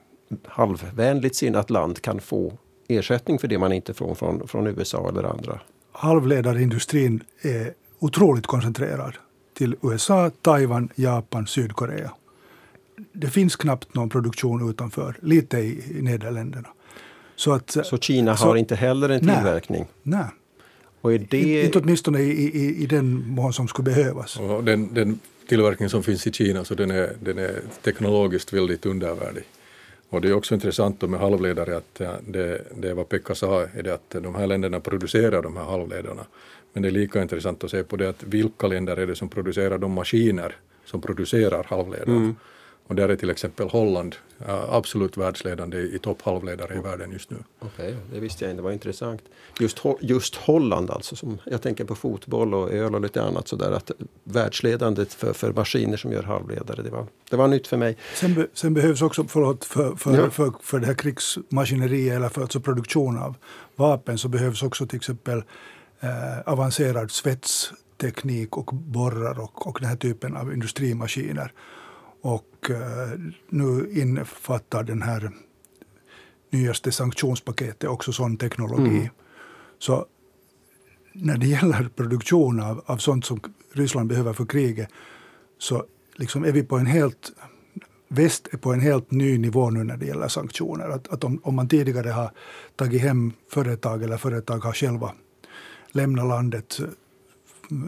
halvvänligt 0.45 1.37
sinnat 1.37 1.71
land 1.71 2.03
kan 2.03 2.21
få 2.21 2.59
ersättning 2.91 3.39
för 3.39 3.49
det 3.49 3.59
man 3.59 3.73
inte 3.73 3.95
får 3.95 4.15
från, 4.15 4.49
från 4.49 4.67
USA 4.67 5.09
eller 5.09 5.23
andra? 5.23 5.61
Halvledarindustrin 5.93 7.23
är 7.43 7.73
otroligt 7.99 8.47
koncentrerad 8.47 9.15
till 9.55 9.77
USA, 9.83 10.31
Taiwan, 10.43 10.89
Japan, 10.95 11.47
Sydkorea. 11.47 12.11
Det 13.13 13.27
finns 13.27 13.57
knappt 13.57 13.95
någon 13.95 14.09
produktion 14.09 14.71
utanför, 14.71 15.17
lite 15.23 15.59
i, 15.59 15.99
i 15.99 16.03
Nederländerna. 16.03 16.69
Så, 17.37 17.53
att, 17.53 17.77
så 17.83 17.99
Kina 17.99 18.37
så, 18.37 18.47
har 18.47 18.57
inte 18.57 18.75
heller 18.75 19.09
en 19.09 19.21
tillverkning? 19.21 19.87
Nej. 20.03 20.25
Och 21.01 21.13
är 21.13 21.27
det... 21.31 21.65
Inte 21.65 21.79
åtminstone 21.79 22.21
i, 22.21 22.59
i, 22.59 22.83
i 22.83 22.87
den 22.87 23.29
mån 23.29 23.53
som 23.53 23.69
skulle 23.69 23.85
behövas. 23.85 24.39
Den, 24.63 24.95
den 24.95 25.21
tillverkning 25.49 25.89
som 25.89 26.03
finns 26.03 26.27
i 26.27 26.33
Kina 26.33 26.65
så 26.65 26.75
den 26.75 26.91
är, 26.91 27.13
den 27.21 27.39
är 27.39 27.61
teknologiskt 27.83 28.53
väldigt 28.53 28.87
undervärdig. 28.87 29.43
Och 30.11 30.21
det 30.21 30.29
är 30.29 30.35
också 30.35 30.55
intressant 30.55 31.03
med 31.03 31.21
halvledare 31.21 31.77
att 31.77 32.01
eh, 32.01 32.13
det, 32.27 32.63
det 32.75 32.95
vad 32.95 33.09
Pekka 33.09 33.35
sa 33.35 33.63
är 33.63 33.83
det 33.83 33.95
att 33.95 34.11
de 34.11 34.35
här 34.35 34.47
länderna 34.47 34.81
producerar 34.81 35.43
de 35.43 35.57
här 35.57 35.65
halvledarna. 35.65 36.27
Men 36.73 36.83
det 36.83 36.89
är 36.89 36.93
lika 36.93 37.23
intressant 37.23 37.65
att 37.65 37.71
se 37.71 37.83
på 37.83 37.97
det 37.97 38.09
att 38.09 38.23
vilka 38.23 38.67
länder 38.67 38.97
är 38.97 39.07
det 39.07 39.17
som 39.17 39.29
producerar 39.29 39.79
de 39.79 39.93
maskiner 39.93 40.57
som 40.85 41.01
producerar 41.01 41.65
halvledare. 41.65 42.11
Mm. 42.11 42.37
Och 42.91 42.97
där 42.97 43.09
är 43.09 43.17
till 43.17 43.31
exempel 43.31 43.69
Holland 43.69 44.17
absolut 44.69 45.17
världsledande 45.17 45.79
i 45.79 45.99
topphalvledare 45.99 46.75
i 46.75 46.79
världen 46.79 47.13
just 47.13 47.31
nu. 47.31 47.37
Okej, 47.59 47.89
okay, 47.89 47.95
det 48.13 48.21
visste 48.21 48.45
jag 48.45 48.51
inte, 48.51 48.59
det 48.59 48.65
var 48.65 48.73
intressant. 48.73 49.23
Just, 49.61 49.79
just 50.01 50.37
Holland 50.37 50.91
alltså, 50.91 51.17
som 51.17 51.39
jag 51.45 51.63
tänker 51.63 51.85
på 51.85 51.95
fotboll 51.95 52.55
och 52.55 52.73
öl 52.73 52.95
och 52.95 53.01
lite 53.01 53.23
annat 53.23 53.49
sådär, 53.49 53.73
att 53.73 53.91
världsledande 54.25 55.05
för, 55.05 55.33
för 55.33 55.53
maskiner 55.53 55.97
som 55.97 56.13
gör 56.13 56.23
halvledare, 56.23 56.83
det 56.83 56.91
var, 56.91 57.07
det 57.31 57.37
var 57.37 57.49
nytt 57.49 57.67
för 57.67 57.77
mig. 57.77 57.97
Sen, 58.15 58.35
be, 58.35 58.47
sen 58.55 58.75
behövs 58.75 59.03
också, 59.03 59.25
förlåt, 59.29 59.65
för, 59.65 59.97
för, 59.97 60.17
ja. 60.17 60.31
för, 60.31 60.53
för 60.63 60.79
det 60.79 60.87
här 60.87 60.95
krigsmaskineriet 60.95 62.17
eller 62.17 62.29
för 62.29 62.43
alltså 62.43 62.61
produktion 62.61 63.19
av 63.19 63.35
vapen 63.77 64.19
så 64.19 64.29
behövs 64.29 64.63
också 64.63 64.87
till 64.87 64.97
exempel 64.97 65.43
eh, 66.01 66.41
avancerad 66.47 67.11
svetsteknik 67.11 68.57
och 68.57 68.75
borrar 68.75 69.41
och, 69.41 69.67
och 69.67 69.79
den 69.81 69.89
här 69.89 69.97
typen 69.97 70.37
av 70.37 70.53
industrimaskiner. 70.53 71.53
Och 72.23 72.71
eh, 72.71 73.19
nu 73.49 73.91
innefattar 73.93 74.83
den 74.83 75.03
här 75.03 75.31
nyaste 76.51 76.93
sanktionspaketet 76.93 77.91
också 77.91 78.13
sån 78.13 78.37
teknologi. 78.37 78.99
Mm. 78.99 79.09
Så 79.79 80.07
när 81.13 81.39
det 81.39 81.47
gäller 81.47 81.89
produktion 81.97 82.61
av, 82.61 82.83
av 82.87 82.97
sånt 82.97 83.25
som 83.25 83.41
Ryssland 83.73 84.09
behöver 84.09 84.33
för 84.33 84.47
kriget 84.47 84.89
så 85.59 85.85
liksom 86.15 86.45
är 86.45 86.53
vi 86.53 86.63
på 86.63 86.79
en 86.79 86.87
helt 86.87 87.33
väst 88.09 88.49
är 88.53 88.59
på 88.59 88.73
en 88.73 88.81
helt 88.81 89.11
ny 89.11 89.39
nivå 89.39 89.71
nu 89.71 89.85
när 89.85 89.97
det 89.97 90.07
gäller 90.07 90.29
sanktioner. 90.29 90.89
Att, 90.89 91.09
att 91.09 91.25
om, 91.25 91.41
om, 91.43 91.55
man 91.55 91.69
tidigare 91.69 92.11
har 92.11 92.31
tagit 92.77 93.03
hem 93.03 93.33
företag 93.51 94.03
eller 94.03 94.17
företag 94.17 94.59
har 94.59 94.73
själva 94.73 95.13
lämnat 95.93 96.29
landet 96.29 96.81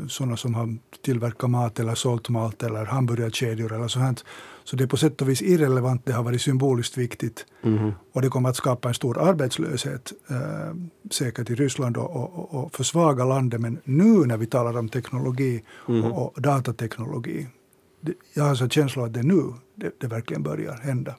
sådana 0.08 0.36
som 0.36 0.54
har 0.54 0.76
tillverkat 1.04 1.50
mat 1.50 1.80
eller 1.80 1.94
sålt 1.94 2.28
mat 2.28 2.62
eller 2.62 2.84
hamburgerkedjor 2.84 3.72
eller 3.72 3.88
sånt. 3.88 4.24
Så 4.64 4.76
det 4.76 4.84
är 4.84 4.88
på 4.88 4.96
sätt 4.96 5.22
och 5.22 5.28
vis 5.28 5.42
irrelevant, 5.42 6.06
det 6.06 6.12
har 6.12 6.22
varit 6.22 6.42
symboliskt 6.42 6.98
viktigt. 6.98 7.46
Mm. 7.62 7.92
Och 8.12 8.22
det 8.22 8.28
kommer 8.28 8.48
att 8.48 8.56
skapa 8.56 8.88
en 8.88 8.94
stor 8.94 9.28
arbetslöshet, 9.28 10.12
eh, 10.30 10.74
säkert 11.10 11.50
i 11.50 11.54
Ryssland 11.54 11.96
och, 11.96 12.16
och, 12.16 12.54
och 12.54 12.74
försvaga 12.74 13.24
landet. 13.24 13.60
Men 13.60 13.80
nu 13.84 14.26
när 14.26 14.36
vi 14.36 14.46
talar 14.46 14.78
om 14.78 14.88
teknologi 14.88 15.62
mm. 15.88 16.04
och, 16.04 16.36
och, 16.36 16.42
datateknologi, 16.42 17.46
det, 18.00 18.14
jag 18.34 18.44
har 18.44 18.62
en 18.62 18.70
känsla 18.70 19.04
att 19.04 19.12
det 19.12 19.20
är 19.20 19.24
nu 19.24 19.42
det, 19.74 19.90
det 20.00 20.06
verkligen 20.06 20.42
börjar 20.42 20.74
hända. 20.74 21.14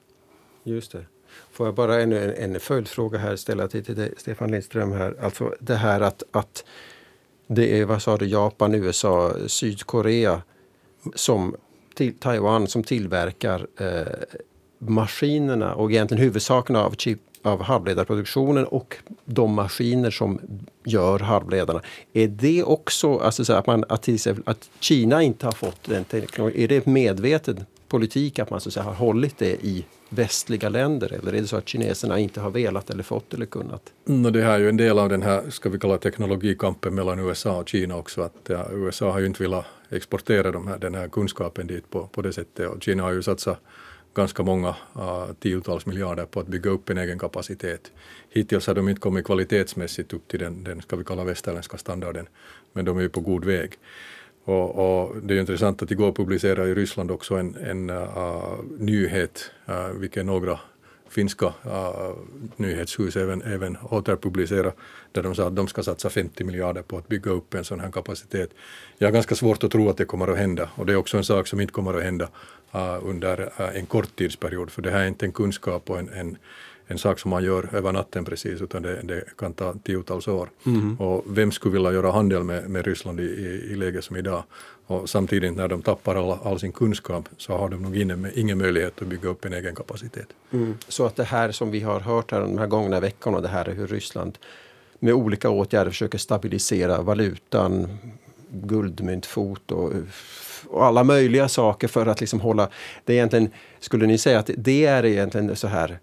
Just 0.64 0.92
det. 0.92 1.06
Får 1.52 1.66
jag 1.66 1.74
bara 1.74 2.02
ännu 2.02 2.34
en, 2.34 2.54
en 2.54 2.60
följdfråga 2.60 3.18
här 3.18 3.36
ställa 3.36 3.68
till, 3.68 3.84
till 3.84 3.94
dig, 3.94 4.14
Stefan 4.16 4.50
Lindström 4.50 4.92
här. 4.92 5.16
Alltså 5.20 5.54
det 5.60 5.74
här 5.74 6.00
att, 6.00 6.22
att 6.30 6.64
det 7.46 7.80
är 7.80 7.84
vad 7.84 8.02
sa 8.02 8.16
du, 8.16 8.26
Japan, 8.26 8.74
USA, 8.74 9.32
Sydkorea 9.46 10.42
som 11.14 11.56
till 11.94 12.18
Taiwan 12.18 12.66
som 12.66 12.82
tillverkar 12.82 13.66
eh, 13.80 14.38
maskinerna 14.78 15.74
och 15.74 15.90
egentligen 15.90 16.22
huvudsaken 16.22 16.76
av, 16.76 16.94
chip, 16.94 17.20
av 17.44 17.62
halvledarproduktionen 17.62 18.64
och 18.64 18.96
de 19.24 19.54
maskiner 19.54 20.10
som 20.10 20.40
gör 20.84 21.18
halvledarna. 21.18 21.80
Är 22.12 22.28
det 22.28 22.62
också, 22.62 23.18
alltså 23.18 23.44
så 23.44 23.52
att, 23.52 23.66
man, 23.66 23.84
att, 23.88 24.08
att 24.44 24.70
Kina 24.80 25.22
inte 25.22 25.46
har 25.46 25.52
fått 25.52 25.84
den 25.84 26.04
teknologin, 26.04 26.62
är 26.62 26.68
det 26.68 26.86
medveten 26.86 27.64
politik 27.88 28.38
att 28.38 28.50
man 28.50 28.60
så 28.60 28.68
att 28.68 28.72
säga, 28.72 28.84
har 28.84 28.94
hållit 28.94 29.38
det 29.38 29.64
i 29.64 29.84
västliga 30.08 30.68
länder? 30.68 31.12
Eller 31.12 31.32
är 31.32 31.40
det 31.40 31.46
så 31.46 31.56
att 31.56 31.68
kineserna 31.68 32.18
inte 32.18 32.40
har 32.40 32.50
velat 32.50 32.90
eller 32.90 33.02
fått 33.02 33.34
eller 33.34 33.46
kunnat? 33.46 33.82
Mm, 34.08 34.32
det 34.32 34.42
här 34.42 34.54
är 34.54 34.58
ju 34.58 34.68
en 34.68 34.76
del 34.76 34.98
av 34.98 35.08
den 35.08 35.22
här, 35.22 35.50
ska 35.50 35.68
vi 35.68 35.78
kalla 35.78 35.98
teknologikampen 35.98 36.94
mellan 36.94 37.18
USA 37.18 37.56
och 37.56 37.68
Kina 37.68 37.96
också. 37.96 38.22
Att 38.22 38.36
ja, 38.46 38.66
USA 38.72 39.12
har 39.12 39.20
ju 39.20 39.26
inte 39.26 39.42
velat 39.42 39.64
exportera 39.90 40.52
de 40.52 40.66
här, 40.68 40.78
den 40.78 40.94
här 40.94 41.08
kunskapen 41.08 41.66
dit 41.66 41.90
på, 41.90 42.06
på 42.06 42.22
det 42.22 42.32
sättet 42.32 42.68
och 42.68 42.82
Kina 42.82 43.02
har 43.02 43.12
ju 43.12 43.22
satsat 43.22 43.60
ganska 44.14 44.42
många 44.42 44.68
uh, 44.96 45.32
tiotals 45.40 45.86
miljarder 45.86 46.26
på 46.26 46.40
att 46.40 46.46
bygga 46.46 46.70
upp 46.70 46.90
en 46.90 46.98
egen 46.98 47.18
kapacitet. 47.18 47.92
Hittills 48.30 48.66
har 48.66 48.74
de 48.74 48.88
inte 48.88 49.00
kommit 49.00 49.24
kvalitetsmässigt 49.24 50.12
upp 50.12 50.28
till 50.28 50.40
den, 50.40 50.64
den 50.64 50.82
ska 50.82 50.96
vi 50.96 51.04
kalla 51.04 51.24
västerländska 51.24 51.78
standarden, 51.78 52.26
men 52.72 52.84
de 52.84 52.98
är 52.98 53.02
ju 53.02 53.08
på 53.08 53.20
god 53.20 53.44
väg. 53.44 53.72
Och, 54.44 55.04
och, 55.04 55.16
det 55.22 55.34
är 55.34 55.40
intressant 55.40 55.82
att 55.82 55.90
igår 55.90 56.12
publicerade 56.12 56.70
i 56.70 56.74
Ryssland 56.74 57.10
också 57.10 57.34
en, 57.34 57.54
en 57.54 57.90
uh, 57.90 58.58
nyhet, 58.78 59.50
eh, 59.66 59.74
uh, 59.74 59.92
vilken 59.92 60.26
några 60.26 60.60
finska 61.14 61.46
uh, 61.46 62.12
nyhetshus 62.56 63.16
även, 63.16 63.42
även 63.42 63.76
återpublicerade, 63.90 64.72
där 65.12 65.22
de 65.22 65.34
sa 65.34 65.46
att 65.46 65.56
de 65.56 65.68
ska 65.68 65.82
satsa 65.82 66.10
50 66.10 66.44
miljarder 66.44 66.82
på 66.82 66.98
att 66.98 67.08
bygga 67.08 67.30
upp 67.30 67.54
en 67.54 67.64
sån 67.64 67.80
här 67.80 67.90
kapacitet. 67.90 68.50
Jag 68.98 69.08
har 69.08 69.12
ganska 69.12 69.34
svårt 69.34 69.64
att 69.64 69.70
tro 69.70 69.90
att 69.90 69.96
det 69.96 70.04
kommer 70.04 70.28
att 70.28 70.38
hända 70.38 70.70
och 70.74 70.86
det 70.86 70.92
är 70.92 70.96
också 70.96 71.16
en 71.16 71.24
sak 71.24 71.46
som 71.46 71.60
inte 71.60 71.72
kommer 71.72 71.94
att 71.94 72.02
hända 72.02 72.28
uh, 72.74 72.98
under 73.02 73.40
uh, 73.40 73.76
en 73.76 73.86
kort 73.86 74.16
tidsperiod, 74.16 74.70
för 74.70 74.82
det 74.82 74.90
här 74.90 75.00
är 75.00 75.08
inte 75.08 75.26
en 75.26 75.32
kunskap 75.32 75.90
och 75.90 75.98
en, 75.98 76.08
en 76.08 76.38
en 76.86 76.98
sak 76.98 77.18
som 77.18 77.30
man 77.30 77.44
gör 77.44 77.74
över 77.74 77.92
natten 77.92 78.24
precis, 78.24 78.60
utan 78.60 78.82
det, 78.82 79.02
det 79.02 79.24
kan 79.38 79.52
ta 79.52 79.74
tiotals 79.84 80.28
år. 80.28 80.48
Mm. 80.66 80.96
Och 81.00 81.24
vem 81.26 81.52
skulle 81.52 81.72
vilja 81.72 81.92
göra 81.92 82.10
handel 82.10 82.44
med, 82.44 82.70
med 82.70 82.86
Ryssland 82.86 83.20
i, 83.20 83.24
i, 83.24 83.72
i 83.72 83.76
läge 83.76 84.02
som 84.02 84.16
idag? 84.16 84.42
Och 84.86 85.10
samtidigt 85.10 85.56
när 85.56 85.68
de 85.68 85.82
tappar 85.82 86.16
all, 86.16 86.38
all 86.44 86.60
sin 86.60 86.72
kunskap 86.72 87.28
så 87.36 87.56
har 87.56 87.68
de 87.68 87.82
nog 87.82 87.96
ingen, 87.96 88.30
ingen 88.34 88.58
möjlighet 88.58 89.02
att 89.02 89.08
bygga 89.08 89.28
upp 89.28 89.44
en 89.44 89.52
egen 89.52 89.74
kapacitet. 89.74 90.26
Mm. 90.52 90.74
Så 90.88 91.06
att 91.06 91.16
det 91.16 91.24
här 91.24 91.52
som 91.52 91.70
vi 91.70 91.80
har 91.80 92.00
hört 92.00 92.32
här 92.32 92.40
de 92.40 92.58
här 92.58 92.66
gångna 92.66 93.00
veckorna, 93.00 93.40
det 93.40 93.48
här 93.48 93.68
är 93.68 93.74
hur 93.74 93.86
Ryssland 93.86 94.38
med 94.98 95.14
olika 95.14 95.50
åtgärder 95.50 95.90
försöker 95.90 96.18
stabilisera 96.18 97.02
valutan, 97.02 97.98
guldmyntfot 98.50 99.70
och, 99.70 99.92
och 100.66 100.84
alla 100.84 101.04
möjliga 101.04 101.48
saker 101.48 101.88
för 101.88 102.06
att 102.06 102.20
liksom 102.20 102.40
hålla... 102.40 102.68
Det 103.04 103.12
är 103.12 103.16
egentligen, 103.16 103.50
skulle 103.80 104.06
ni 104.06 104.18
säga 104.18 104.38
att 104.38 104.50
det 104.56 104.86
är 104.86 105.04
egentligen 105.04 105.56
så 105.56 105.68
här 105.68 105.98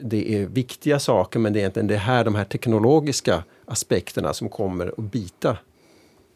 det 0.00 0.34
är 0.34 0.46
viktiga 0.46 0.98
saker 0.98 1.38
men 1.38 1.52
det 1.52 1.58
är 1.58 1.60
egentligen 1.60 1.86
det 1.86 1.96
här, 1.96 2.24
de 2.24 2.34
här 2.34 2.44
teknologiska 2.44 3.44
aspekterna 3.64 4.34
som 4.34 4.48
kommer 4.48 4.86
att 4.86 5.12
bita 5.12 5.56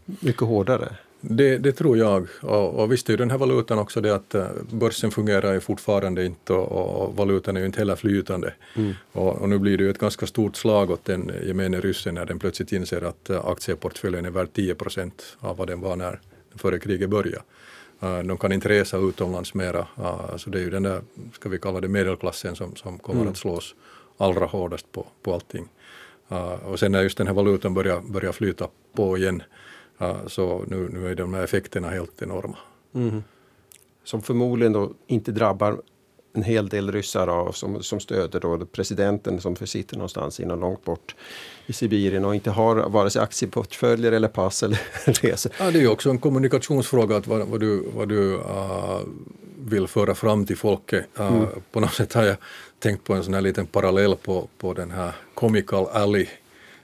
mycket 0.04 0.42
hårdare. 0.42 0.96
Det, 1.20 1.58
det, 1.58 1.72
tror 1.72 1.98
jag. 1.98 2.26
Och, 2.42 2.74
och 2.74 2.92
visst 2.92 3.08
är 3.08 3.12
ju 3.12 3.16
den 3.16 3.30
här 3.30 3.38
valutan 3.38 3.78
också 3.78 4.00
det 4.00 4.14
att 4.14 4.34
eh, 4.34 4.46
börsen 4.70 5.10
fungerar 5.10 5.52
ju 5.52 5.60
fortfarande 5.60 6.24
inte 6.24 6.52
och, 6.52 7.02
och 7.02 7.16
valutan 7.16 7.56
är 7.56 7.60
ju 7.60 7.66
inte 7.66 7.78
heller 7.78 7.96
flytande. 7.96 8.54
Mm. 8.76 8.94
Och, 9.12 9.42
och, 9.42 9.48
nu 9.48 9.58
blir 9.58 9.78
det 9.78 9.84
ju 9.84 9.90
ett 9.90 9.98
ganska 9.98 10.26
stort 10.26 10.56
slag 10.56 10.90
åt 10.90 11.04
den 11.04 11.32
gemene 11.46 11.80
ryssen 11.80 12.14
när 12.14 12.26
den 12.26 12.38
plötsligt 12.38 12.72
inser 12.72 13.02
att 13.02 13.30
eh, 13.30 13.46
aktieportföljen 13.46 14.24
är 14.24 14.30
värd 14.30 14.48
10 14.52 14.74
procent 14.74 15.36
av 15.40 15.56
vad 15.56 15.68
den 15.68 15.80
var 15.80 15.96
när 15.96 16.20
före 16.54 16.78
kriget 16.78 17.10
började. 17.10 17.42
Uh, 18.02 18.18
de 18.18 18.36
kan 18.36 18.52
inte 18.52 18.68
resa 18.68 18.98
utomlands 18.98 19.54
mera, 19.54 19.86
så 20.36 20.50
det 20.50 20.58
är 20.58 20.62
ju 20.62 20.70
den 20.70 20.82
där, 20.82 21.00
ska 21.32 21.48
vi 21.48 21.58
kalla 21.58 21.80
det 21.80 21.88
medelklassen 21.88 22.56
som, 22.56 22.76
som 22.76 22.98
kommer 22.98 23.20
mm. 23.20 23.32
att 23.32 23.38
slås 23.38 23.74
allra 24.16 24.46
hårdast 24.46 24.92
på, 24.92 25.06
på 25.22 25.34
allting. 25.34 25.68
Och 26.64 26.78
sen 26.78 26.92
när 26.92 27.02
just 27.02 27.18
den 27.18 27.26
här 27.26 27.34
valutan 27.34 27.74
börjar, 27.74 28.00
börjar 28.00 28.32
flyta 28.32 28.68
på 28.92 29.18
igen, 29.18 29.42
så 30.26 30.64
nu, 30.66 30.88
nu 30.92 31.10
är 31.10 31.14
de 31.14 31.34
här 31.34 31.44
effekterna 31.44 31.90
helt 31.90 32.22
enorma. 32.22 32.56
Mm. 32.94 33.22
Som 34.04 34.22
förmodligen 34.22 34.72
då 34.72 34.92
inte 35.06 35.32
drabbar 35.32 35.80
en 36.32 36.42
hel 36.42 36.68
del 36.68 36.92
ryssar 36.92 37.26
av, 37.26 37.52
som, 37.52 37.82
som 37.82 38.00
stöder 38.00 38.40
då 38.40 38.66
presidenten 38.66 39.40
som 39.40 39.56
sitter 39.56 39.96
någonstans 39.96 40.40
inom 40.40 40.60
långt 40.60 40.84
bort 40.84 41.14
i 41.66 41.72
Sibirien 41.72 42.24
och 42.24 42.34
inte 42.34 42.50
har 42.50 42.88
vare 42.88 43.10
sig 43.10 43.22
aktieportföljer 43.22 44.12
eller 44.12 44.28
pass 44.28 44.62
eller 44.62 44.80
resor. 45.22 45.52
Ja, 45.58 45.70
det 45.70 45.78
är 45.78 45.82
ju 45.82 45.88
också 45.88 46.10
en 46.10 46.18
kommunikationsfråga 46.18 47.16
att 47.16 47.26
vad, 47.26 47.46
vad 47.48 47.60
du, 47.60 47.84
vad 47.94 48.08
du 48.08 48.34
uh, 48.34 49.00
vill 49.58 49.86
föra 49.86 50.14
fram 50.14 50.46
till 50.46 50.56
folket. 50.56 51.06
Uh, 51.20 51.26
mm. 51.26 51.46
På 51.72 51.80
något 51.80 51.94
sätt 51.94 52.12
har 52.12 52.24
jag 52.24 52.36
tänkt 52.78 53.04
på 53.04 53.14
en 53.14 53.24
sån 53.24 53.34
här 53.34 53.40
liten 53.40 53.66
parallell 53.66 54.16
på, 54.16 54.48
på 54.58 54.74
den 54.74 54.90
här 54.90 55.12
Comical 55.34 55.86
Alley 55.86 56.26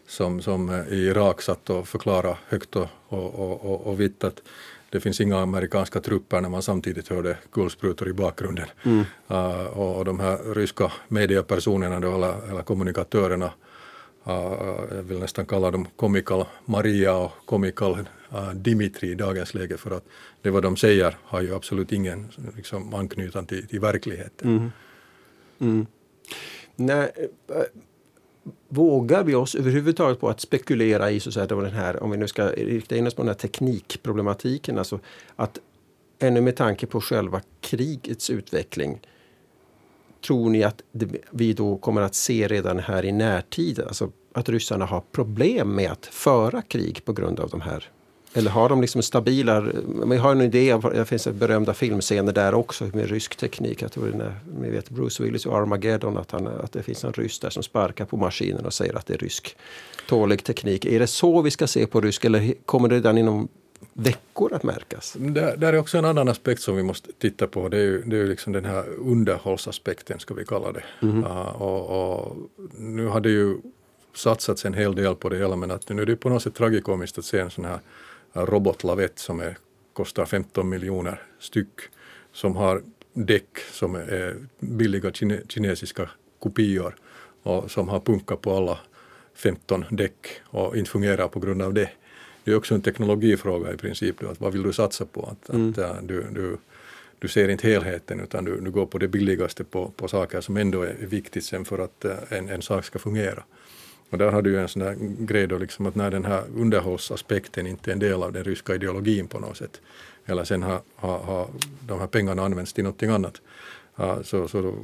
som, 0.06 0.42
som 0.42 0.84
i 0.90 0.96
Irak 0.96 1.42
satt 1.42 1.70
och 1.70 1.88
förklarade 1.88 2.36
högt 2.48 2.76
och, 2.76 2.88
och, 3.08 3.64
och, 3.64 3.86
och 3.86 4.00
vitt 4.00 4.24
att 4.24 4.42
det 4.90 5.00
finns 5.00 5.20
inga 5.20 5.38
amerikanska 5.38 6.00
trupper 6.00 6.40
när 6.40 6.48
man 6.48 6.62
samtidigt 6.62 7.08
hörde 7.08 7.38
kulsprutor 7.52 8.08
i 8.08 8.12
bakgrunden. 8.12 8.66
Mm. 8.82 9.04
Uh, 9.30 9.66
och, 9.66 10.04
de 10.04 10.20
här 10.20 10.54
ryska 10.54 10.92
mediepersonerna 11.08 12.00
då, 12.00 12.14
eller, 12.14 12.50
eller 12.50 12.62
kommunikatörerna, 12.62 13.52
uh, 14.26 14.94
jag 14.96 15.02
vill 15.02 15.18
nästan 15.18 15.46
kalla 15.46 15.70
dem 15.70 15.88
Comical 15.96 16.44
Maria 16.64 17.16
och 17.16 17.32
Comical 17.44 17.98
uh, 18.32 18.50
Dimitri 18.54 19.10
i 19.10 19.14
dagens 19.14 19.54
läge 19.54 19.76
för 19.76 19.90
att 19.90 20.04
det 20.42 20.50
vad 20.50 20.62
de 20.62 20.76
säger 20.76 21.16
har 21.22 21.40
ju 21.40 21.54
absolut 21.54 21.92
ingen 21.92 22.32
liksom, 22.56 22.94
anknytan 22.94 23.46
till, 23.46 23.68
till 23.68 23.80
verkligheten. 23.80 24.56
Mm. 24.56 24.70
Mm. 25.58 25.86
Nej, 26.76 27.12
vågar 28.68 29.24
vi 29.24 29.34
oss 29.34 29.54
överhuvudtaget 29.54 30.20
på 30.20 30.28
att 30.28 30.40
spekulera 30.40 31.10
i 31.10 31.20
så 31.20 31.30
att 31.30 31.34
säga, 31.34 31.46
den 31.46 31.72
här, 31.72 32.02
om 32.02 32.10
vi 32.10 32.16
nu 32.16 32.28
ska 32.28 32.46
rikta 32.46 32.96
in 32.96 33.06
oss 33.06 33.14
på 33.14 33.22
den 33.22 33.28
här 33.28 33.34
teknikproblematiken, 33.34 34.78
alltså 34.78 35.00
att 35.36 35.58
ännu 36.18 36.40
med 36.40 36.56
tanke 36.56 36.86
på 36.86 37.00
själva 37.00 37.40
krigets 37.60 38.30
utveckling, 38.30 39.00
tror 40.26 40.50
ni 40.50 40.62
att 40.62 40.82
vi 41.30 41.52
då 41.52 41.76
kommer 41.76 42.02
att 42.02 42.14
se 42.14 42.48
redan 42.48 42.78
här 42.78 43.04
i 43.04 43.12
närtid, 43.12 43.80
alltså 43.80 44.10
att 44.32 44.48
ryssarna 44.48 44.84
har 44.84 45.00
problem 45.12 45.74
med 45.74 45.90
att 45.90 46.06
föra 46.06 46.62
krig 46.62 47.04
på 47.04 47.12
grund 47.12 47.40
av 47.40 47.50
de 47.50 47.60
här 47.60 47.90
eller 48.36 48.50
har 48.50 48.68
de 48.68 48.80
liksom 48.80 49.02
stabila... 49.02 49.60
Vi 50.06 50.16
har 50.16 50.32
en 50.32 50.40
idé, 50.40 50.78
det 50.92 51.04
finns 51.04 51.28
berömda 51.28 51.74
filmscener 51.74 52.32
där 52.32 52.54
också 52.54 52.84
med 52.84 53.10
rysk 53.10 53.36
teknik. 53.36 53.82
Jag 53.82 53.92
tror 53.92 54.12
när, 54.14 54.34
ni 54.60 54.70
vet 54.70 54.90
Bruce 54.90 55.22
Willis 55.22 55.46
och 55.46 55.56
Armageddon 55.56 56.16
att, 56.16 56.30
han, 56.30 56.46
att 56.46 56.72
det 56.72 56.82
finns 56.82 57.04
en 57.04 57.12
ryss 57.12 57.38
där 57.38 57.50
som 57.50 57.62
sparkar 57.62 58.04
på 58.04 58.16
maskinen 58.16 58.66
och 58.66 58.74
säger 58.74 58.96
att 58.96 59.06
det 59.06 59.14
är 59.14 59.18
rysk 59.18 59.56
tålig 60.08 60.44
teknik. 60.44 60.84
Är 60.84 60.98
det 60.98 61.06
så 61.06 61.42
vi 61.42 61.50
ska 61.50 61.66
se 61.66 61.86
på 61.86 62.00
rysk 62.00 62.24
eller 62.24 62.54
kommer 62.66 62.88
det 62.88 62.94
redan 62.94 63.18
inom 63.18 63.48
veckor 63.92 64.52
att 64.52 64.62
märkas? 64.62 65.16
Där, 65.18 65.56
där 65.56 65.72
är 65.72 65.78
också 65.78 65.98
en 65.98 66.04
annan 66.04 66.28
aspekt 66.28 66.60
som 66.62 66.76
vi 66.76 66.82
måste 66.82 67.12
titta 67.18 67.46
på. 67.46 67.68
Det 67.68 67.76
är 67.76 67.82
ju, 67.82 68.02
det 68.02 68.18
är 68.18 68.24
liksom 68.24 68.52
den 68.52 68.64
här 68.64 68.84
underhållsaspekten, 68.98 70.18
ska 70.18 70.34
vi 70.34 70.44
kalla 70.44 70.72
det. 70.72 70.84
Mm. 71.02 71.24
Uh, 71.24 71.62
och, 71.62 72.20
och, 72.20 72.36
nu 72.78 73.06
har 73.06 73.20
det 73.20 73.30
ju 73.30 73.56
satsats 74.14 74.64
en 74.64 74.74
hel 74.74 74.94
del 74.94 75.14
på 75.14 75.28
det 75.28 75.38
hela 75.38 75.56
men 75.56 75.70
att 75.70 75.88
nu 75.88 76.02
är 76.02 76.06
det 76.06 76.16
på 76.16 76.28
något 76.28 76.42
sätt 76.42 76.54
tragikomiskt 76.54 77.18
att 77.18 77.24
se 77.24 77.38
en 77.38 77.50
sån 77.50 77.64
här 77.64 77.78
robotlavett 78.36 79.18
som 79.18 79.40
är, 79.40 79.58
kostar 79.92 80.26
15 80.26 80.68
miljoner 80.68 81.22
styck 81.38 81.80
som 82.32 82.56
har 82.56 82.82
däck 83.12 83.58
som 83.72 83.94
är 83.94 84.36
billiga 84.58 85.12
kine, 85.12 85.40
kinesiska 85.48 86.10
kopior 86.38 86.96
och 87.42 87.70
som 87.70 87.88
har 87.88 88.00
punkat 88.00 88.40
på 88.40 88.56
alla 88.56 88.78
15 89.34 89.84
däck 89.90 90.26
och 90.44 90.76
inte 90.76 90.90
fungerar 90.90 91.28
på 91.28 91.40
grund 91.40 91.62
av 91.62 91.74
det. 91.74 91.90
Det 92.44 92.50
är 92.50 92.56
också 92.56 92.74
en 92.74 92.82
teknologifråga 92.82 93.72
i 93.72 93.76
princip, 93.76 94.20
då, 94.20 94.28
att 94.28 94.40
vad 94.40 94.52
vill 94.52 94.62
du 94.62 94.72
satsa 94.72 95.06
på? 95.06 95.26
Att, 95.26 95.48
mm. 95.48 95.70
att 95.70 95.78
äh, 95.78 96.02
du, 96.02 96.26
du, 96.32 96.56
du 97.18 97.28
ser 97.28 97.48
inte 97.48 97.68
helheten 97.68 98.20
utan 98.20 98.44
du, 98.44 98.60
du 98.60 98.70
går 98.70 98.86
på 98.86 98.98
det 98.98 99.08
billigaste 99.08 99.64
på, 99.64 99.90
på 99.96 100.08
saker 100.08 100.40
som 100.40 100.56
ändå 100.56 100.82
är 100.82 100.94
viktigt 101.00 101.44
sen 101.44 101.64
för 101.64 101.78
att 101.78 102.04
äh, 102.04 102.16
en, 102.28 102.48
en 102.48 102.62
sak 102.62 102.84
ska 102.84 102.98
fungera. 102.98 103.44
Och 104.10 104.18
där 104.18 104.30
har 104.30 104.42
du 104.42 104.50
ju 104.50 104.60
en 104.60 104.68
sån 104.68 104.82
där 104.82 104.96
grej 105.00 105.46
då 105.46 105.58
liksom 105.58 105.86
att 105.86 105.94
när 105.94 106.10
den 106.10 106.24
här 106.24 106.42
underhållsaspekten 106.56 107.66
inte 107.66 107.90
är 107.90 107.92
en 107.92 107.98
del 107.98 108.22
av 108.22 108.32
den 108.32 108.44
ryska 108.44 108.74
ideologin 108.74 109.28
på 109.28 109.38
något 109.38 109.56
sätt, 109.56 109.80
eller 110.26 110.44
sen 110.44 110.62
har, 110.62 110.80
har, 110.96 111.18
har 111.18 111.48
de 111.80 112.00
här 112.00 112.06
pengarna 112.06 112.44
använts 112.44 112.72
till 112.72 112.84
någonting 112.84 113.10
annat, 113.10 113.40
uh, 114.00 114.22
så, 114.22 114.48
så 114.48 114.62
då, 114.62 114.74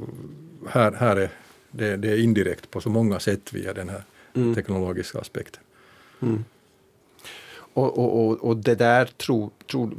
här, 0.69 0.91
här 0.91 1.15
är 1.15 1.29
det, 1.71 1.97
det, 1.97 2.09
är 2.09 2.17
indirekt 2.17 2.71
på 2.71 2.81
så 2.81 2.89
många 2.89 3.19
sätt 3.19 3.53
via 3.53 3.73
den 3.73 3.89
här 3.89 4.03
mm. 4.33 4.55
teknologiska 4.55 5.19
aspekten. 5.19 5.63
Mm. 6.21 6.43
Och, 7.73 7.97
och, 7.97 8.27
och, 8.27 8.43
och, 8.43 8.57
det 8.57 8.75
där 8.75 9.05
tror, 9.05 9.49
tror, 9.71 9.91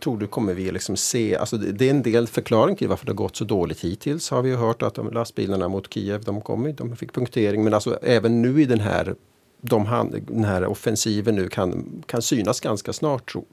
tror 0.00 0.18
du 0.18 0.26
kommer 0.26 0.54
vi 0.54 0.70
liksom 0.70 0.96
se, 0.96 1.36
alltså 1.36 1.56
det 1.56 1.86
är 1.86 1.90
en 1.90 2.02
del 2.02 2.26
förklaring 2.26 2.76
till 2.76 2.88
varför 2.88 3.06
det 3.06 3.12
har 3.12 3.16
gått 3.16 3.36
så 3.36 3.44
dåligt 3.44 3.80
hittills 3.80 4.30
har 4.30 4.42
vi 4.42 4.50
ju 4.50 4.56
hört 4.56 4.82
att 4.82 4.94
de 4.94 5.10
lastbilarna 5.10 5.68
mot 5.68 5.94
Kiev, 5.94 6.24
de 6.24 6.40
kom, 6.40 6.74
de 6.74 6.96
fick 6.96 7.12
punktering 7.12 7.64
men 7.64 7.74
alltså 7.74 7.98
även 8.02 8.42
nu 8.42 8.62
i 8.62 8.64
den 8.64 8.80
här, 8.80 9.14
de, 9.60 10.08
den 10.28 10.44
här 10.44 10.66
offensiven 10.66 11.34
nu 11.34 11.48
kan, 11.48 12.02
kan 12.06 12.22
synas 12.22 12.60
ganska 12.60 12.92
snart. 12.92 13.32
Tro. 13.32 13.44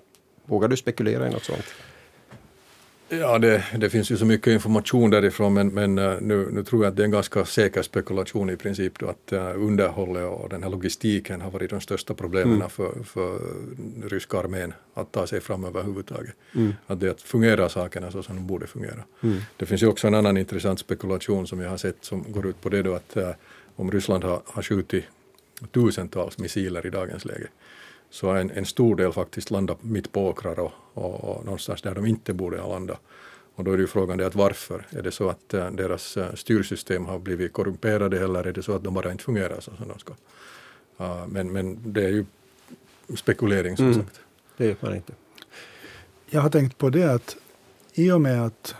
Vågar 0.45 0.67
du 0.67 0.77
spekulera 0.77 1.27
i 1.27 1.31
något 1.31 1.43
sånt? 1.43 1.65
Ja, 3.11 3.39
det, 3.39 3.63
det, 3.77 3.89
finns 3.89 4.11
ju 4.11 4.17
så 4.17 4.25
mycket 4.25 4.47
information 4.47 5.09
därifrån 5.09 5.53
men, 5.53 5.67
men 5.67 5.97
eh, 5.97 6.13
nu, 6.21 6.49
nu, 6.51 6.63
tror 6.63 6.83
jag 6.83 6.91
att 6.91 6.97
det 6.97 7.03
är 7.03 7.05
en 7.05 7.11
ganska 7.11 7.45
säker 7.45 7.81
spekulation 7.81 8.49
i 8.49 8.55
princip 8.55 8.99
då 8.99 9.07
att 9.07 9.33
uh, 9.33 9.39
underhållet 9.55 10.25
och 10.25 10.49
den 10.49 10.63
här 10.63 10.69
logistiken 10.69 11.41
har 11.41 11.51
varit 11.51 11.69
de 11.69 11.81
största 11.81 12.13
problemen 12.13 12.55
mm. 12.55 12.69
för, 12.69 13.03
för 13.03 13.39
ryska 14.09 14.39
armén 14.39 14.73
att 14.93 15.11
ta 15.11 15.27
sig 15.27 15.41
fram 15.41 15.63
överhuvudtaget. 15.63 16.35
Mm. 16.55 16.73
Att 16.87 16.99
det 16.99 17.09
att 17.09 17.21
fungera 17.21 17.69
sakerna 17.69 18.11
så 18.11 18.23
som 18.23 18.35
de 18.35 18.47
borde 18.47 18.67
fungera. 18.67 19.03
Mm. 19.23 19.39
Det 19.57 19.65
finns 19.65 19.83
ju 19.83 19.87
också 19.87 20.07
en 20.07 20.15
annan 20.15 20.37
intressant 20.37 20.79
spekulation 20.79 21.47
som 21.47 21.59
jag 21.59 21.69
har 21.69 21.77
sett 21.77 21.97
som 22.01 22.25
går 22.31 22.47
ut 22.47 22.61
på 22.61 22.69
det 22.69 22.81
då 22.81 22.93
att 22.93 23.17
uh, 23.17 23.29
om 23.75 23.91
Ryssland 23.91 24.23
har, 24.23 24.41
har 24.45 24.61
skjutit 24.61 25.05
tusentals 25.71 26.37
missiler 26.37 26.85
i 26.85 26.89
dagens 26.89 27.25
läge 27.25 27.47
så 28.09 28.29
en, 28.29 28.51
en 28.51 28.65
stor 28.65 28.95
del 28.95 29.13
faktiskt 29.13 29.51
landar 29.51 29.77
mitt 29.81 30.11
på 30.11 30.27
åkrar 30.27 30.59
och, 30.59 30.71
och, 30.93 31.23
och 31.23 31.45
någonstans 31.45 31.81
där 31.81 31.95
de 31.95 32.05
inte 32.05 32.33
borde 32.33 32.59
ha 32.59 32.73
landat. 32.73 32.99
Och 33.55 33.63
då 33.63 33.71
är 33.71 33.77
det 33.77 33.81
ju 33.81 33.87
frågan 33.87 34.17
det 34.17 34.27
att 34.27 34.35
varför? 34.35 34.85
Är 34.89 35.01
det 35.01 35.11
så 35.11 35.29
att 35.29 35.53
äh, 35.53 35.71
deras 35.71 36.17
äh, 36.17 36.33
styrsystem 36.33 37.05
har 37.05 37.19
blivit 37.19 37.53
korrumperade 37.53 38.23
eller 38.23 38.43
är 38.43 38.53
det 38.53 38.63
så 38.63 38.73
att 38.73 38.83
de 38.83 38.93
bara 38.93 39.11
inte 39.11 39.23
fungerar 39.23 39.59
så 39.59 39.71
som 39.77 39.87
de 39.87 39.99
ska? 39.99 40.13
Uh, 41.01 41.27
men, 41.27 41.51
men 41.51 41.93
det 41.93 42.03
är 42.03 42.09
ju 42.09 42.25
spekulering 43.15 43.77
som 43.77 43.85
mm. 43.85 43.99
sagt. 43.99 44.19
Det 44.57 44.67
vet 44.67 44.81
man 44.81 44.95
inte. 44.95 45.13
Jag 46.25 46.41
har 46.41 46.49
tänkt 46.49 46.77
på 46.77 46.89
det 46.89 47.13
att 47.13 47.37
i 47.93 48.11
och 48.11 48.21
med 48.21 48.45
att 48.45 48.75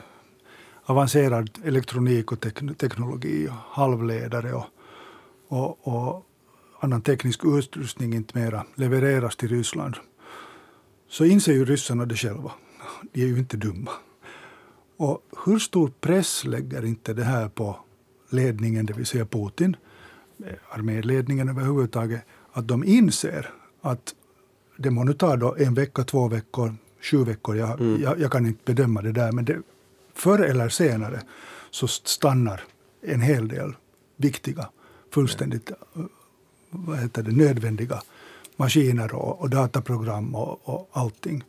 avancerad 0.84 1.50
elektronik 1.66 2.32
och 2.32 2.40
tek 2.40 2.78
teknologi 2.78 3.48
och 3.48 3.54
halvledare 3.54 4.54
och, 4.54 4.66
och, 5.48 5.88
och 5.88 6.26
annan 6.80 7.02
teknisk 7.02 7.46
utrustning 7.46 8.14
inte 8.14 8.40
mera 8.40 8.66
levereras 8.76 9.36
till 9.36 9.50
Ryssland 9.50 9.96
så 11.10 11.26
inser 11.26 11.54
ju 11.54 11.66
ryssarna 11.66 12.06
det 12.06 12.16
själva. 12.16 12.52
De 13.12 13.22
är 13.22 13.28
ju 13.28 13.38
inte 13.38 13.58
dumma. 13.58 13.92
Och 14.98 15.22
hur 15.46 15.60
stor 15.60 15.92
press 16.02 16.46
lägger 16.46 16.86
inte 16.86 17.14
det 17.14 17.24
här 17.24 17.50
på 17.50 17.80
ledningen, 18.30 18.86
det 18.86 18.94
vill 18.94 19.06
säga 19.06 19.26
Putin, 19.26 19.76
arméledningen 20.70 21.50
överhuvudtaget, 21.50 22.22
att 22.52 22.68
de 22.68 22.84
inser 22.84 23.54
att 23.82 24.16
det 24.78 24.90
må 24.90 25.04
nu 25.04 25.14
ta 25.14 25.36
då 25.36 25.56
en 25.56 25.74
vecka, 25.74 26.04
två 26.04 26.28
veckor, 26.28 26.76
sju 27.02 27.24
veckor, 27.24 27.58
jag, 27.58 27.82
mm. 27.82 28.02
jag, 28.02 28.20
jag, 28.20 28.32
kan 28.32 28.46
inte 28.46 28.62
bedöma 28.66 29.02
det 29.02 29.12
där, 29.12 29.32
men 29.32 29.46
det, 29.46 29.62
förr 30.14 30.40
eller 30.40 30.70
senare 30.70 31.22
så 31.72 31.88
stannar 31.88 32.62
en 33.02 33.22
hel 33.22 33.48
del 33.48 33.76
viktiga, 34.18 34.70
fullständigt 35.14 35.72
vad 36.70 37.00
heter 37.00 37.24
det, 37.24 37.32
nödvändiga 37.32 38.02
maskiner 38.60 39.16
och, 39.16 39.42
och 39.42 39.50
dataprogram 39.50 40.36
och, 40.36 40.70
och 40.70 40.90
allting. 40.94 41.44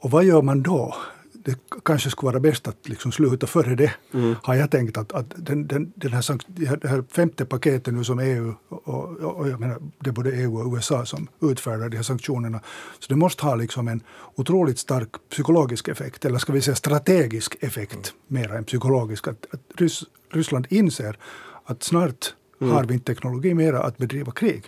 Och 0.00 0.10
vad 0.10 0.24
gör 0.24 0.42
man 0.42 0.62
då? 0.62 0.94
Det 1.32 1.58
kanske 1.84 2.10
skulle 2.10 2.32
vara 2.32 2.40
bäst 2.40 2.68
att 2.68 2.88
liksom 2.88 3.12
sluta 3.12 3.46
före 3.46 3.74
det, 3.74 3.92
mm. 4.14 4.34
har 4.42 4.54
jag 4.54 4.70
tänkt. 4.70 4.96
att, 4.96 5.12
att 5.12 5.26
den, 5.36 5.66
den, 5.66 5.92
den 5.96 6.12
här, 6.12 6.38
det 6.76 6.88
här 6.88 7.04
femte 7.12 7.44
paketet 7.44 7.94
nu 7.94 8.04
som 8.04 8.18
EU, 8.18 8.54
och, 8.68 9.04
och 9.18 9.48
jag 9.48 9.60
menar, 9.60 9.78
det 9.98 10.10
är 10.10 10.14
både 10.14 10.30
EU 10.30 10.58
och 10.58 10.74
USA 10.74 11.04
som 11.04 11.28
utfärdar 11.40 11.88
de 11.88 11.96
här 11.96 12.04
sanktionerna, 12.04 12.60
så 12.98 13.06
det 13.08 13.16
måste 13.16 13.44
ha 13.44 13.54
liksom 13.54 13.88
en 13.88 14.00
otroligt 14.34 14.78
stark 14.78 15.08
psykologisk 15.30 15.88
effekt, 15.88 16.24
eller 16.24 16.38
ska 16.38 16.52
vi 16.52 16.60
säga 16.60 16.74
strategisk 16.74 17.56
effekt, 17.60 18.14
mm. 18.30 18.42
mer 18.42 18.56
än 18.56 18.64
psykologisk. 18.64 19.28
Att, 19.28 19.46
att 19.50 19.60
Rys, 19.74 20.04
Ryssland 20.30 20.66
inser 20.70 21.18
att 21.64 21.82
snart 21.82 22.34
mm. 22.60 22.74
har 22.74 22.84
vi 22.84 22.94
inte 22.94 23.14
teknologi 23.14 23.54
mera 23.54 23.82
att 23.82 23.98
bedriva 23.98 24.32
krig. 24.32 24.64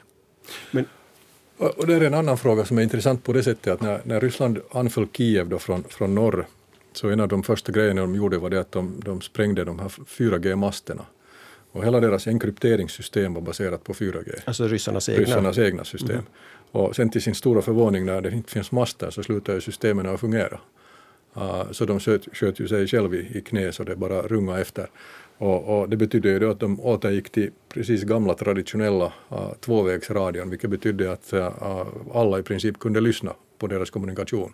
Men 0.70 0.85
Och 1.57 1.87
det 1.87 1.94
är 1.94 2.00
en 2.00 2.14
annan 2.14 2.38
fråga 2.38 2.64
som 2.64 2.79
är 2.79 2.83
intressant 2.83 3.24
på 3.24 3.33
det 3.33 3.42
sättet 3.42 3.72
att 3.72 3.81
när, 3.81 4.00
när 4.05 4.20
Ryssland 4.20 4.61
anföll 4.70 5.07
Kiev 5.12 5.48
då 5.48 5.59
från, 5.59 5.85
från 5.85 6.14
norr 6.14 6.46
så 6.92 7.09
en 7.09 7.20
av 7.20 7.29
de 7.29 7.42
första 7.42 7.72
grejerna 7.72 8.00
de 8.00 8.14
gjorde 8.14 8.38
var 8.38 8.50
det 8.50 8.61
att 8.61 8.72
de, 8.72 9.00
de 9.05 9.20
sprängde 9.20 9.64
de 9.64 9.79
här 9.79 9.88
4G-masterna. 9.88 11.03
Och 11.72 11.85
hela 11.85 12.00
deras 12.00 12.26
enkrypteringssystem 12.26 13.35
var 13.35 13.40
baserat 13.40 13.85
på 13.85 13.92
4G. 13.92 14.40
Alltså 14.44 14.68
ryssarnas 14.68 15.09
egna? 15.09 15.20
Ryssarnas 15.20 15.59
egna 15.59 15.85
system. 15.85 16.11
Mm. 16.11 16.24
Och 16.70 16.96
sen 16.96 17.11
till 17.11 17.22
sin 17.22 17.35
stora 17.35 17.62
förvåning 17.62 18.07
när 18.07 18.20
det 18.20 18.31
inte 18.31 18.50
finns 18.50 18.72
master 18.72 19.11
så 19.11 19.22
slutar 19.22 19.55
ju 19.55 19.61
systemen 19.61 20.07
att 20.07 20.20
fungera. 20.20 20.61
Uh, 21.36 21.72
så 21.72 21.84
de 21.84 22.00
sköt, 22.00 22.36
sköt 22.36 22.60
ju 22.60 22.68
sig 22.68 22.86
själva 22.86 23.14
i, 23.14 23.38
i 23.38 23.40
knä 23.40 23.72
så 23.72 23.84
det 23.84 23.96
bara 23.96 24.22
rungade 24.22 24.60
efter. 24.60 24.86
Och, 25.38 25.80
och, 25.80 25.88
det 25.88 25.96
betydde 25.96 26.28
ju 26.28 26.38
då 26.38 26.50
att 26.50 26.60
de 26.60 26.80
återgick 26.80 27.30
till 27.30 27.50
precis 27.68 28.02
gamla 28.02 28.34
traditionella 28.34 29.12
uh, 29.32 29.52
tvåvägsradion 29.60 30.50
vilket 30.50 30.70
betydde 30.70 31.12
att 31.12 31.32
uh, 31.32 31.86
alla 32.14 32.38
i 32.38 32.42
princip 32.42 32.78
kunde 32.78 33.00
lyssna 33.00 33.34
på 33.58 33.66
deras 33.66 33.90
kommunikation. 33.90 34.52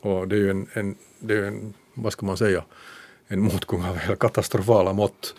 Och 0.00 0.28
det 0.28 0.36
är 0.36 0.40
ju 0.40 0.50
en, 0.50 0.66
en, 0.72 0.96
det 1.18 1.34
är 1.34 1.42
en 1.42 1.74
vad 1.94 2.12
ska 2.12 2.26
man 2.26 2.36
säga, 2.36 2.64
en 3.26 3.40
motgång 3.40 3.84
av 3.84 4.16
katastrofala 4.16 4.92
mått 4.92 5.34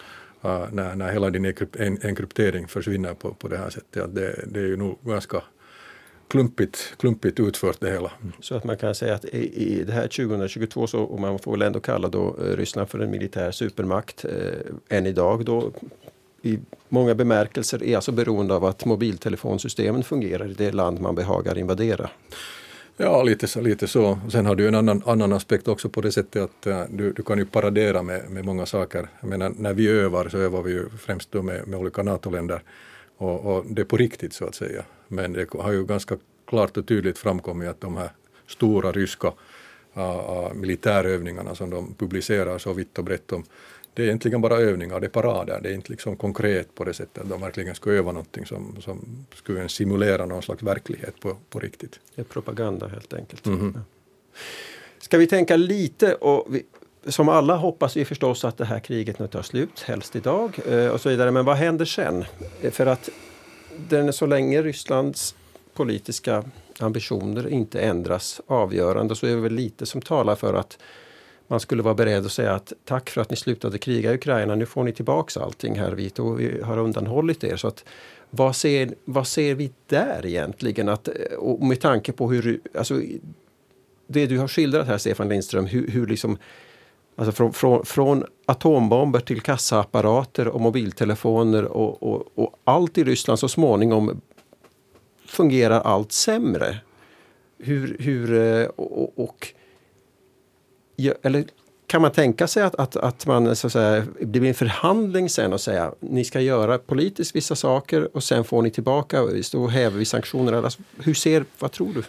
uh, 0.46 0.66
när, 0.72 0.96
när 0.96 1.12
hela 1.12 1.30
din 1.30 1.46
enkryptering 2.04 2.68
försvinner 2.68 3.14
på, 3.14 3.34
på 3.34 3.48
det 3.48 3.58
här 3.58 3.70
sättet. 3.70 4.04
Att 4.04 4.16
det, 4.16 4.46
det 4.48 4.60
är 4.60 4.68
ju 4.68 4.78
nog 4.78 4.98
ganska 5.02 5.44
klumpigt, 6.28 6.94
klumpigt 7.00 7.40
utfört 7.40 7.80
det 7.80 7.92
hela. 7.92 8.12
Så 8.40 8.56
att 8.56 8.64
man 8.64 8.78
kan 8.78 8.96
säga 8.96 9.16
att 9.16 9.26
i, 9.26 9.64
i 9.64 9.84
det 9.84 9.94
här 9.94 10.08
2022 10.08 10.88
så, 10.88 11.00
och 11.02 11.20
man 11.20 11.40
får 11.40 11.52
väl 11.52 11.62
ändå 11.62 11.80
kalla 11.80 12.08
då 12.08 12.36
eh, 12.40 12.58
Ryssland 12.58 12.90
för 12.90 13.00
en 13.00 13.12
militär 13.12 13.52
supermakt 13.52 14.26
eh, 14.26 14.98
än 14.98 15.06
idag 15.06 15.46
då 15.46 15.72
i 16.42 16.60
många 16.90 17.16
bemärkelser 17.16 17.84
är 17.84 17.96
alltså 17.96 18.12
beroende 18.12 18.54
av 18.56 18.66
att 18.66 18.86
mobiltelefonsystemen 18.86 20.04
fungerar 20.04 20.52
i 20.52 20.54
det 20.54 20.72
land 20.72 21.02
man 21.02 21.16
behagar 21.16 21.58
invadera. 21.58 22.10
Ja, 22.98 23.24
lite 23.24 23.48
så. 23.48 23.62
Lite 23.62 23.88
så. 23.88 24.20
Sen 24.32 24.46
har 24.46 24.56
du 24.56 24.68
en 24.68 24.76
annan, 24.76 25.02
annan 25.06 25.34
aspekt 25.34 25.68
också 25.68 25.90
på 25.90 26.02
det 26.02 26.12
sättet 26.12 26.44
att 26.44 26.68
uh, 26.68 26.84
du, 26.90 27.12
du 27.12 27.24
kan 27.24 27.38
ju 27.38 27.46
paradera 27.46 28.04
med, 28.04 28.30
med 28.30 28.46
många 28.46 28.66
saker. 28.66 29.08
Jag 29.20 29.30
menar, 29.30 29.52
när 29.58 29.74
vi 29.74 29.88
övar 29.88 30.30
så 30.30 30.38
övar 30.38 30.62
vi 30.62 30.72
ju 30.72 30.90
främst 30.90 31.32
då 31.32 31.42
med, 31.42 31.68
med 31.68 31.80
olika 31.80 32.04
NATO-länder 32.04 32.62
och, 33.18 33.56
och, 33.56 33.66
det 33.66 33.82
är 33.82 33.86
på 33.86 33.98
riktigt 33.98 34.34
så 34.34 34.46
att 34.46 34.56
säga. 34.56 34.86
Men 35.08 35.34
det 35.34 35.54
har 35.54 35.72
ju 35.72 35.86
ganska 35.86 36.18
klart 36.46 36.78
och 36.78 36.88
tydligt 36.88 37.18
framkommit 37.18 37.70
att 37.70 37.82
de 37.82 37.98
här 37.98 38.10
stora 38.48 38.92
ryska 38.92 39.28
uh, 39.98 40.54
militärövningarna 40.54 41.56
som 41.56 41.70
de 41.70 41.94
publicerar 41.94 42.58
så 42.58 42.74
vitt 42.74 42.98
och 42.98 43.04
brett 43.04 43.32
om, 43.32 43.44
det 43.94 44.02
är 44.04 44.06
egentligen 44.06 44.42
bara 44.42 44.58
övningar, 44.58 45.00
det 45.00 45.08
är 45.08 45.10
parader, 45.10 45.60
det 45.64 45.70
är 45.70 45.74
inte 45.74 45.92
liksom 45.92 46.16
konkret 46.16 46.76
på 46.76 46.84
det 46.84 46.94
sättet 46.94 47.24
att 47.24 47.30
de 47.30 47.42
verkligen 47.42 47.76
ska 47.76 47.92
öva 47.92 48.12
någonting 48.12 48.46
som, 48.46 48.82
som 48.82 49.26
skulle 49.36 49.70
simulera 49.70 50.26
någon 50.26 50.42
slags 50.42 50.64
verklighet 50.64 51.20
på, 51.20 51.38
på 51.50 51.60
riktigt. 51.60 52.00
Det 52.16 52.22
är 52.22 52.26
propaganda 52.26 52.88
helt 52.88 53.14
enkelt. 53.14 53.46
Mm 53.46 53.60
-hmm. 53.60 53.80
Ska 55.00 55.18
vi 55.18 55.28
tänka 55.28 55.56
lite 55.56 56.16
och 56.16 56.56
vi, 56.56 56.64
som 57.08 57.30
alla 57.30 57.56
hoppas 57.56 57.98
vi 57.98 58.06
förstås 58.06 58.46
att 58.46 58.58
det 58.58 58.66
här 58.66 58.80
kriget 58.80 59.20
nu 59.20 59.28
tar 59.28 59.42
slut, 59.42 59.80
helst 59.80 60.16
idag 60.16 60.60
eh, 60.70 60.88
och 60.88 61.02
så 61.02 61.10
vidare. 61.10 61.32
Men 61.32 61.46
vad 61.46 61.56
händer 61.56 61.86
sen? 61.86 62.26
Eh, 62.62 62.72
för 62.72 62.86
att 62.86 63.10
den, 63.90 64.14
så 64.14 64.26
länge 64.26 64.62
Rysslands 64.62 65.36
politiska 65.74 66.44
ambitioner 66.80 67.48
inte 67.48 67.82
ändras 67.82 68.42
avgörande 68.48 69.16
så 69.16 69.26
är 69.26 69.36
det 69.36 69.42
väl 69.42 69.54
lite 69.54 69.86
som 69.86 70.02
talar 70.02 70.36
för 70.36 70.54
att 70.54 70.78
man 71.48 71.60
skulle 71.60 71.84
vara 71.84 71.94
beredd 71.94 72.26
att 72.26 72.32
säga 72.32 72.54
att 72.54 72.74
tack 72.86 73.10
för 73.10 73.22
att 73.22 73.30
ni 73.30 73.36
slutade 73.36 73.78
kriga 73.78 74.12
i 74.12 74.16
Ukraina, 74.16 74.56
nu 74.56 74.66
får 74.66 74.84
ni 74.84 74.92
tillbaks 74.92 75.38
allting 75.38 75.80
här 75.80 75.92
vi 75.92 76.12
har 76.64 76.78
undanhållit 76.78 77.44
er. 77.44 77.56
Så 77.56 77.68
att, 77.68 77.86
vad, 78.30 78.56
ser, 78.56 78.96
vad 79.06 79.28
ser 79.28 79.56
vi 79.56 79.72
där 79.88 80.26
egentligen? 80.26 80.90
Att, 80.90 81.08
eh, 81.08 81.38
och 81.38 81.66
med 81.66 81.82
tanke 81.82 82.12
på 82.12 82.32
hur, 82.32 82.60
alltså, 82.78 83.02
det 84.08 84.26
du 84.26 84.38
har 84.38 84.48
skildrat 84.48 84.88
här 84.88 84.98
Stefan 84.98 85.30
Lindström, 85.30 85.66
hur, 85.66 85.88
hur 85.88 86.08
liksom 86.08 86.38
Alltså 87.16 87.32
från, 87.32 87.54
från, 87.54 87.86
från, 87.86 88.24
atombomber 88.46 89.20
till 89.20 89.42
kassaapparater 89.42 90.48
och 90.48 90.62
mobiltelefoner 90.62 91.66
och, 91.66 92.04
och, 92.04 92.24
och, 92.36 92.60
allt 92.64 92.98
i 92.98 93.04
Ryssland 93.04 93.40
så 93.40 93.48
småningom 93.48 94.22
fungerar 95.26 95.82
allt 95.82 96.12
sämre. 96.12 96.78
Hur, 97.58 97.98
hur 98.00 98.34
eh, 98.34 98.66
och, 98.66 99.20
och 99.20 99.48
eller 101.24 101.46
kan 101.88 102.02
man 102.02 102.12
tänka 102.12 102.48
sig 102.48 102.64
att, 102.64 102.76
att, 102.76 102.96
att 102.96 103.26
man 103.26 103.56
så 103.56 103.68
att 103.68 103.74
säga, 103.74 104.06
det 104.20 104.40
blir 104.40 104.50
en 104.50 104.56
förhandling 104.56 105.30
sen 105.30 105.54
och 105.54 105.62
säga 105.62 105.94
ni 106.00 106.26
ska 106.26 106.42
göra 106.42 106.78
politiskt 106.78 107.36
vissa 107.36 107.56
saker 107.56 108.16
och 108.16 108.24
sen 108.24 108.44
får 108.44 108.62
ni 108.62 108.72
tillbaka, 108.72 109.24
och 109.54 109.72
häver 109.72 109.98
vi 109.98 110.06
sanktioner. 110.06 110.54
Alltså, 110.54 110.82
hur 110.98 111.14
ser, 111.14 111.46
vad 111.60 111.72
tror 111.72 111.94
du? 111.94 112.04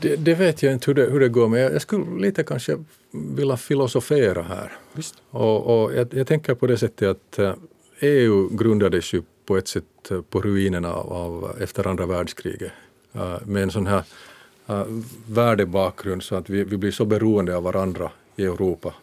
Det, 0.00 0.16
det, 0.16 0.34
vet 0.34 0.62
jag 0.62 0.72
inte 0.72 0.90
hur 0.90 0.94
det, 0.94 1.10
hur 1.10 1.20
det 1.20 1.28
går, 1.28 1.48
men 1.48 1.60
jag, 1.60 1.74
jag 1.74 1.82
skulle 1.82 2.20
lite 2.20 2.44
kanske 2.44 2.84
vilja 3.10 3.56
filosofera 3.56 4.42
här. 4.42 4.72
Visst. 4.92 5.14
Och, 5.30 5.82
och 5.84 5.94
jag, 5.94 6.14
jag, 6.14 6.26
tänker 6.26 6.54
på 6.54 6.66
det 6.66 6.78
sättet 6.78 7.08
att 7.08 7.38
EU 8.00 8.46
eh, 8.46 8.52
e 8.52 8.56
grundades 8.56 9.12
ju 9.12 9.22
på 9.46 9.56
ett 9.56 9.68
sätt 9.68 10.10
eh, 10.10 10.20
på 10.20 10.40
ruinerna 10.40 10.94
av, 10.94 11.56
efter 11.60 11.86
andra 11.86 12.06
världskriget 12.06 12.72
uh, 13.16 13.36
med 13.46 13.62
en 13.62 13.70
sån 13.70 13.86
här 13.86 14.02
värdebakgrund 15.26 16.22
så 16.22 16.34
att 16.34 16.50
vi, 16.50 16.64
vi 16.64 16.76
blir 16.76 16.90
så 16.90 17.04
beroende 17.04 17.56
av 17.56 17.62
varandra 17.62 18.10
i 18.36 18.44
Europa 18.44 18.94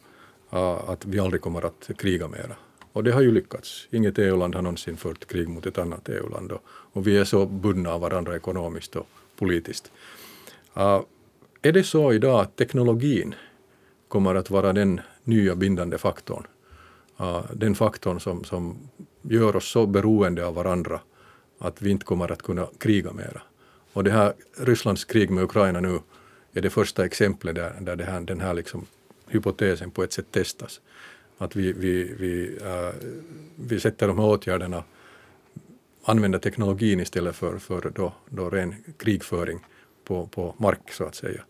att 0.88 1.06
vi 1.06 1.20
aldrig 1.20 1.42
kommer 1.42 1.66
att 1.66 1.92
kriga 1.98 2.28
mera. 2.28 2.56
Och 2.94 3.04
det 3.04 3.12
har 3.12 3.22
ju 3.22 3.32
lyckats. 3.32 3.88
Inget 3.92 4.20
EU-land 4.20 4.56
har 4.56 4.62
någonsin 4.62 4.98
fört 4.98 5.28
krig 5.28 5.48
mot 5.48 5.66
ett 5.66 5.78
annat 5.78 6.10
EU-land 6.10 6.52
och, 6.52 6.64
och 6.68 7.08
vi 7.08 7.18
är 7.18 7.24
så 7.24 7.46
bundna 7.46 7.94
av 7.94 8.02
varandra 8.02 8.36
ekonomiskt 8.36 8.96
och 8.96 9.08
politiskt. 9.40 9.92
Uh, 10.78 11.02
är 11.62 11.72
det 11.72 11.84
så 11.84 12.14
idag 12.14 12.40
att 12.40 12.56
teknologin 12.56 13.36
kommer 14.08 14.36
att 14.36 14.50
vara 14.50 14.74
den 14.74 15.02
nya 15.24 15.56
bindande 15.56 15.98
faktorn? 15.98 16.48
Uh, 17.20 17.46
den 17.54 17.76
faktorn 17.76 18.20
som, 18.20 18.44
som 18.44 18.90
gör 19.22 19.56
oss 19.56 19.72
så 19.72 19.86
beroende 19.86 20.46
av 20.46 20.56
varandra 20.56 21.00
att 21.58 21.82
vi 21.82 21.90
inte 21.90 22.06
kommer 22.06 22.32
att 22.32 22.42
kunna 22.42 22.68
kriga 22.78 23.14
mera. 23.14 23.42
Och 23.94 24.04
det 24.04 24.12
här 24.12 24.34
Rysslands 24.58 25.06
krig 25.06 25.30
med 25.30 25.44
Ukraina 25.44 25.80
nu 25.80 26.00
är 26.54 26.62
det 26.62 26.70
första 26.70 27.06
exemplet 27.06 27.56
där, 27.56 27.74
där 27.80 27.96
det 27.96 28.04
här, 28.04 28.22
den 28.22 28.40
här 28.40 28.54
liksom 28.54 28.86
hypotesen 29.28 29.92
på 29.92 30.04
ett 30.04 30.14
sätt 30.14 30.32
testas. 30.32 30.82
Att 31.38 31.56
vi, 31.56 31.74
vi, 31.74 32.14
vi, 32.20 32.58
äh, 32.62 33.10
vi 33.56 33.80
sätter 33.80 34.08
de 34.08 34.20
här 34.20 34.26
åtgärderna, 34.26 34.84
använder 36.04 36.40
teknologin 36.40 37.00
istället 37.00 37.36
för, 37.36 37.58
för 37.58 37.92
då, 37.96 38.14
då 38.30 38.50
ren 38.50 38.76
krigföring 38.98 39.60
på, 40.04 40.28
på 40.28 40.56
mark 40.58 40.92
så 40.92 41.04
att 41.04 41.16
säga. 41.16 41.42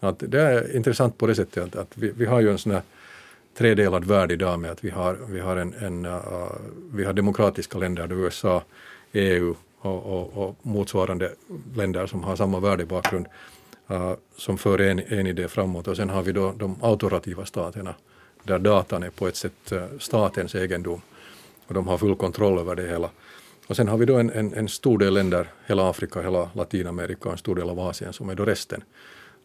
Att 0.00 0.18
det 0.18 0.40
är 0.40 0.76
intressant 0.76 1.18
på 1.18 1.26
det 1.26 1.34
sättet 1.34 1.64
att, 1.64 1.76
att 1.76 1.90
vi, 1.94 2.12
vi 2.16 2.26
har 2.26 2.40
ju 2.40 2.50
en 2.50 2.58
sån 2.58 2.72
här 2.72 2.82
tredelad 3.58 4.04
värld 4.04 4.32
idag 4.32 4.60
med 4.60 4.70
att 4.70 4.84
vi 4.84 4.90
har, 4.90 5.18
vi 5.28 5.40
har, 5.40 5.56
en, 5.56 5.74
en 5.74 6.06
uh, 6.06 6.52
vi 6.92 7.04
har 7.04 7.12
demokratiska 7.12 7.78
länder, 7.78 8.12
USA, 8.12 8.62
EU 9.12 9.54
och, 9.78 10.06
och, 10.06 10.36
och, 10.36 10.56
motsvarande 10.62 11.32
länder 11.76 12.06
som 12.06 12.24
har 12.24 12.36
samma 12.36 12.60
värdebakgrund 12.60 13.26
uh, 13.90 13.96
äh, 13.96 14.16
som 14.36 14.58
för 14.58 14.80
en, 14.80 14.98
en 14.98 15.26
idé 15.26 15.48
framåt 15.48 15.88
och 15.88 15.96
sen 15.96 16.10
har 16.10 16.22
vi 16.22 16.32
då 16.32 16.52
de 16.52 16.76
autorativa 16.82 17.46
staterna 17.46 17.94
där 18.42 18.58
datan 18.58 19.02
är 19.02 19.10
på 19.10 19.28
ett 19.28 19.36
sätt 19.36 19.72
uh, 19.72 19.84
statens 19.98 20.54
egendom 20.54 21.00
och 21.66 21.74
de 21.74 21.88
har 21.88 21.98
full 21.98 22.16
kontroll 22.16 22.58
över 22.58 22.74
det 22.74 22.88
hela. 22.88 23.10
Och 23.66 23.76
sen 23.76 23.88
har 23.88 23.98
vi 23.98 24.06
då 24.06 24.18
en, 24.18 24.30
en, 24.30 24.54
en 24.54 24.68
stor 24.68 24.98
del 24.98 25.14
länder, 25.14 25.48
hela 25.66 25.90
Afrika, 25.90 26.22
hela 26.22 26.50
Latinamerika 26.54 27.28
och 27.28 27.32
en 27.32 27.38
stor 27.38 27.54
del 27.54 27.70
av 27.70 27.80
Asien 27.80 28.12
som 28.12 28.28
är 28.28 28.34
då 28.34 28.44
resten. 28.44 28.82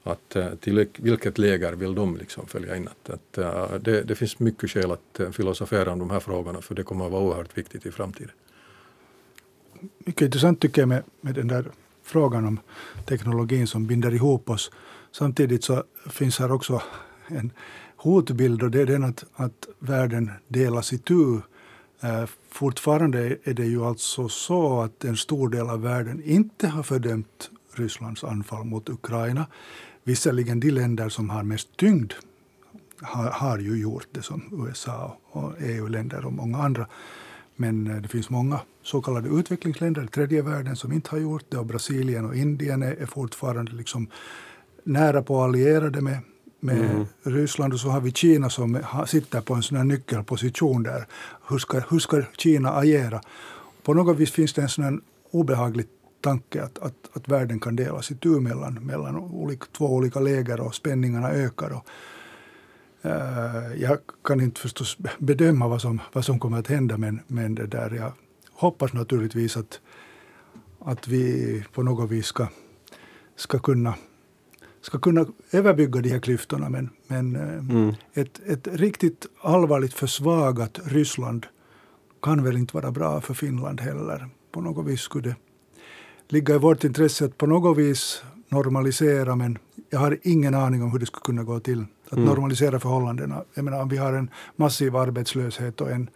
Att 0.03 0.35
eh, 0.35 0.47
till 0.55 0.87
vilket 0.97 1.37
läger 1.37 1.73
vill 1.73 1.95
de 1.95 2.17
liksom 2.17 2.47
följa 2.47 2.75
in? 2.75 2.87
Att, 2.87 3.09
att 3.09 3.37
eh, 3.37 3.79
det, 3.79 4.01
det, 4.01 4.15
finns 4.15 4.39
mycket 4.39 4.69
skäl 4.69 4.91
att 4.91 5.19
eh, 5.19 5.31
filosofera 5.31 5.91
om 5.91 5.99
de 5.99 6.09
här 6.09 6.19
frågorna 6.19 6.61
för 6.61 6.75
det 6.75 6.83
kommer 6.83 7.05
att 7.05 7.11
vara 7.11 7.23
oerhört 7.23 7.57
viktigt 7.57 7.85
i 7.85 7.91
framtiden. 7.91 8.31
Mycket 9.97 10.21
intressant 10.21 10.59
tycker 10.61 10.81
jag 10.81 10.89
med, 10.89 11.03
med 11.21 11.35
den 11.35 11.47
där 11.47 11.65
frågan 12.03 12.45
om 12.45 12.59
teknologin 13.05 13.67
som 13.67 13.87
binder 13.87 14.13
ihop 14.13 14.49
oss. 14.49 14.71
Samtidigt 15.11 15.63
så 15.63 15.83
finns 16.09 16.39
här 16.39 16.51
också 16.51 16.81
en 17.27 17.51
hotbild 17.95 18.63
och 18.63 18.71
det 18.71 18.81
är 18.81 18.85
den 18.85 19.03
att, 19.03 19.25
att 19.33 19.67
världen 19.79 20.31
delas 20.47 20.93
i 20.93 20.97
Eh, 22.03 22.25
fortfarande 22.49 23.37
är 23.43 23.53
det 23.53 23.65
ju 23.65 23.85
alltså 23.85 24.29
så 24.29 24.81
att 24.81 25.03
en 25.03 25.17
stor 25.17 25.49
del 25.49 25.69
av 25.69 25.81
världen 25.81 26.23
inte 26.23 26.67
har 26.67 26.83
fördömt 26.83 27.49
Rysslands 27.73 28.23
anfall 28.23 28.65
mot 28.65 28.89
Ukraina. 28.89 29.45
Visserligen 30.03 30.59
de 30.59 30.71
länder 30.71 31.09
som 31.09 31.29
har 31.29 31.43
mest 31.43 31.77
tyngd 31.77 32.13
har, 33.01 33.31
har 33.31 33.59
ju 33.59 33.81
gjort 33.81 34.07
det, 34.11 34.21
som 34.21 34.65
USA 34.67 35.17
och 35.31 35.53
EU-länder 35.59 36.25
och 36.25 36.33
många 36.33 36.57
andra. 36.57 36.87
Men 37.55 37.87
eh, 37.87 38.01
det 38.01 38.07
finns 38.07 38.29
många 38.29 38.59
så 38.83 39.01
kallade 39.01 39.29
utvecklingsländer, 39.29 40.07
tredje 40.07 40.41
världen, 40.41 40.75
som 40.75 40.91
inte 40.91 41.09
har 41.09 41.17
gjort 41.17 41.45
det. 41.49 41.57
Och 41.57 41.65
Brasilien 41.65 42.25
och 42.25 42.35
Indien 42.35 42.83
är, 42.83 42.95
är 42.95 43.05
fortfarande 43.05 43.71
liksom 43.71 44.07
nära 44.83 45.23
på 45.23 45.41
allierade 45.41 46.01
med, 46.01 46.19
med 46.63 46.91
mm. 46.91 47.05
Ryssland 47.23 47.73
och 47.73 47.79
så 47.79 47.89
har 47.89 48.01
vi 48.01 48.11
Kina 48.11 48.49
som 48.49 48.79
sitter 49.07 49.41
på 49.41 49.53
en 49.53 49.63
sån 49.63 49.87
nyckelposition 49.87 50.83
där. 50.83 51.05
Hur 51.49 51.57
ska, 51.57 51.79
hur 51.79 51.99
ska 51.99 52.23
Kina 52.37 52.71
agera? 52.71 53.21
På 53.83 53.93
något 53.93 54.17
vis 54.17 54.31
finns 54.31 54.53
det 54.53 54.61
en 54.61 54.69
sån 54.69 55.01
obehaglig 55.31 55.85
tanke 56.21 56.63
att, 56.63 56.79
att, 56.79 56.93
att 57.13 57.27
världen 57.27 57.59
kan 57.59 57.75
delas 57.75 58.11
itu 58.11 58.39
mellan, 58.39 58.73
mellan 58.73 59.17
olika, 59.17 59.65
två 59.71 59.85
olika 59.85 60.19
läger 60.19 60.61
och 60.61 60.75
spänningarna 60.75 61.29
ökar. 61.31 61.69
Och, 61.69 61.85
uh, 63.05 63.81
jag 63.81 63.97
kan 64.23 64.41
inte 64.41 64.61
förstås 64.61 64.97
bedöma 65.19 65.67
vad 65.67 65.81
som, 65.81 66.01
vad 66.13 66.25
som 66.25 66.39
kommer 66.39 66.59
att 66.59 66.67
hända 66.67 66.97
men, 66.97 67.19
men 67.27 67.55
det 67.55 67.67
där, 67.67 67.91
jag 67.91 68.13
hoppas 68.51 68.93
naturligtvis 68.93 69.57
att, 69.57 69.79
att 70.79 71.07
vi 71.07 71.63
på 71.73 71.83
något 71.83 72.11
vis 72.11 72.25
ska, 72.25 72.47
ska 73.35 73.59
kunna 73.59 73.93
ska 74.81 74.99
kunna 74.99 75.25
överbygga 75.51 76.01
de 76.01 76.09
här 76.09 76.19
klyftorna. 76.19 76.69
Men, 76.69 76.89
men 77.07 77.35
eh, 77.35 77.41
mm. 77.41 77.93
ett, 78.13 78.39
ett 78.45 78.67
riktigt 78.67 79.25
allvarligt 79.41 79.93
försvagat 79.93 80.79
Ryssland 80.85 81.45
kan 82.21 82.43
väl 82.43 82.57
inte 82.57 82.75
vara 82.75 82.91
bra 82.91 83.21
för 83.21 83.33
Finland 83.33 83.81
heller. 83.81 84.29
På 84.51 84.61
något 84.61 84.85
vis 84.85 85.01
skulle 85.01 85.29
det 85.29 85.35
ligga 86.27 86.55
i 86.55 86.57
vårt 86.57 86.83
intresse 86.83 87.25
att 87.25 87.37
på 87.37 87.45
något 87.45 87.77
vis 87.77 88.23
normalisera, 88.49 89.35
men 89.35 89.57
jag 89.89 89.99
har 89.99 90.17
ingen 90.21 90.55
aning 90.55 90.83
om 90.83 90.91
hur 90.91 90.99
det 90.99 91.05
skulle 91.05 91.21
kunna 91.21 91.43
gå 91.43 91.59
till. 91.59 91.85
Att 92.05 92.13
mm. 92.13 92.25
normalisera 92.25 92.79
förhållandena. 92.79 93.43
Jag 93.53 93.65
menar, 93.65 93.81
om 93.81 93.89
vi 93.89 93.97
har 93.97 94.13
en 94.13 94.29
massiv 94.55 94.95
arbetslöshet 94.95 95.81
och 95.81 95.91
en, 95.91 96.09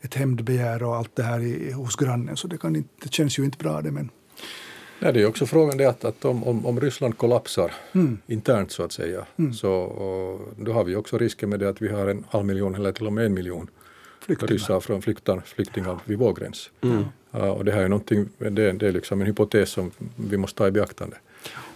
ett 0.00 0.14
hämndbegär 0.14 0.82
och 0.82 0.96
allt 0.96 1.16
det 1.16 1.22
här 1.22 1.40
i, 1.40 1.72
hos 1.72 1.96
grannen, 1.96 2.36
så 2.36 2.48
det, 2.48 2.58
kan 2.58 2.76
inte, 2.76 2.88
det 3.02 3.12
känns 3.12 3.38
ju 3.38 3.44
inte 3.44 3.58
bra 3.58 3.82
det. 3.82 3.90
Men, 3.90 4.10
Nej, 4.98 5.12
det 5.12 5.22
är 5.22 5.26
också 5.26 5.46
frågan 5.46 5.78
det 5.78 5.84
att, 5.84 6.04
att 6.04 6.24
om, 6.24 6.44
om, 6.44 6.66
om 6.66 6.80
Ryssland 6.80 7.18
kollapsar 7.18 7.72
mm. 7.92 8.18
internt 8.26 8.70
så 8.72 8.82
att 8.82 8.92
säga, 8.92 9.26
mm. 9.36 9.52
så 9.52 9.92
då 10.56 10.72
har 10.72 10.84
vi 10.84 10.96
också 10.96 11.18
risken 11.18 11.48
med 11.48 11.60
det 11.60 11.68
att 11.68 11.82
vi 11.82 11.88
har 11.88 12.06
en 12.06 12.24
halv 12.30 12.44
miljon 12.44 12.74
eller 12.74 12.92
till 12.92 13.06
och 13.06 13.12
med 13.12 13.26
en 13.26 13.34
miljon 13.34 13.70
flyktingar. 14.20 14.52
ryssar 14.52 14.80
från 14.80 15.02
flyktar, 15.02 15.42
flyktingar 15.44 15.98
vid 16.04 16.18
vår 16.18 16.34
gräns. 16.34 16.70
Mm. 16.80 17.04
Uh, 17.34 17.48
och 17.48 17.64
det 17.64 17.72
här 17.72 17.82
är 17.82 17.88
någonting, 17.88 18.28
det, 18.38 18.72
det 18.72 18.88
är 18.88 18.92
liksom 18.92 19.20
en 19.20 19.26
hypotes 19.26 19.70
som 19.70 19.90
vi 20.16 20.36
måste 20.36 20.58
ta 20.58 20.68
i 20.68 20.70
beaktande. 20.70 21.16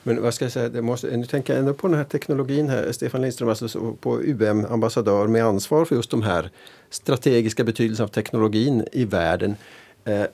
Men 0.02 0.22
vad 0.22 0.34
ska 0.34 0.44
jag 0.44 0.52
säga, 0.52 0.68
det 0.68 0.82
måste, 0.82 1.16
nu 1.16 1.26
tänker 1.26 1.52
jag 1.52 1.60
ändå 1.60 1.74
på 1.74 1.88
den 1.88 1.96
här 1.96 2.04
teknologin 2.04 2.68
här, 2.68 2.92
Stefan 2.92 3.22
Lindström, 3.22 3.48
alltså 3.48 3.92
på 4.00 4.20
UM, 4.20 4.66
ambassadör 4.70 5.26
med 5.26 5.44
ansvar 5.44 5.84
för 5.84 5.96
just 5.96 6.10
de 6.10 6.22
här 6.22 6.50
strategiska 6.90 7.64
betydelsen 7.64 8.04
av 8.04 8.08
teknologin 8.08 8.84
i 8.92 9.04
världen. 9.04 9.56
Eh, 10.04 10.24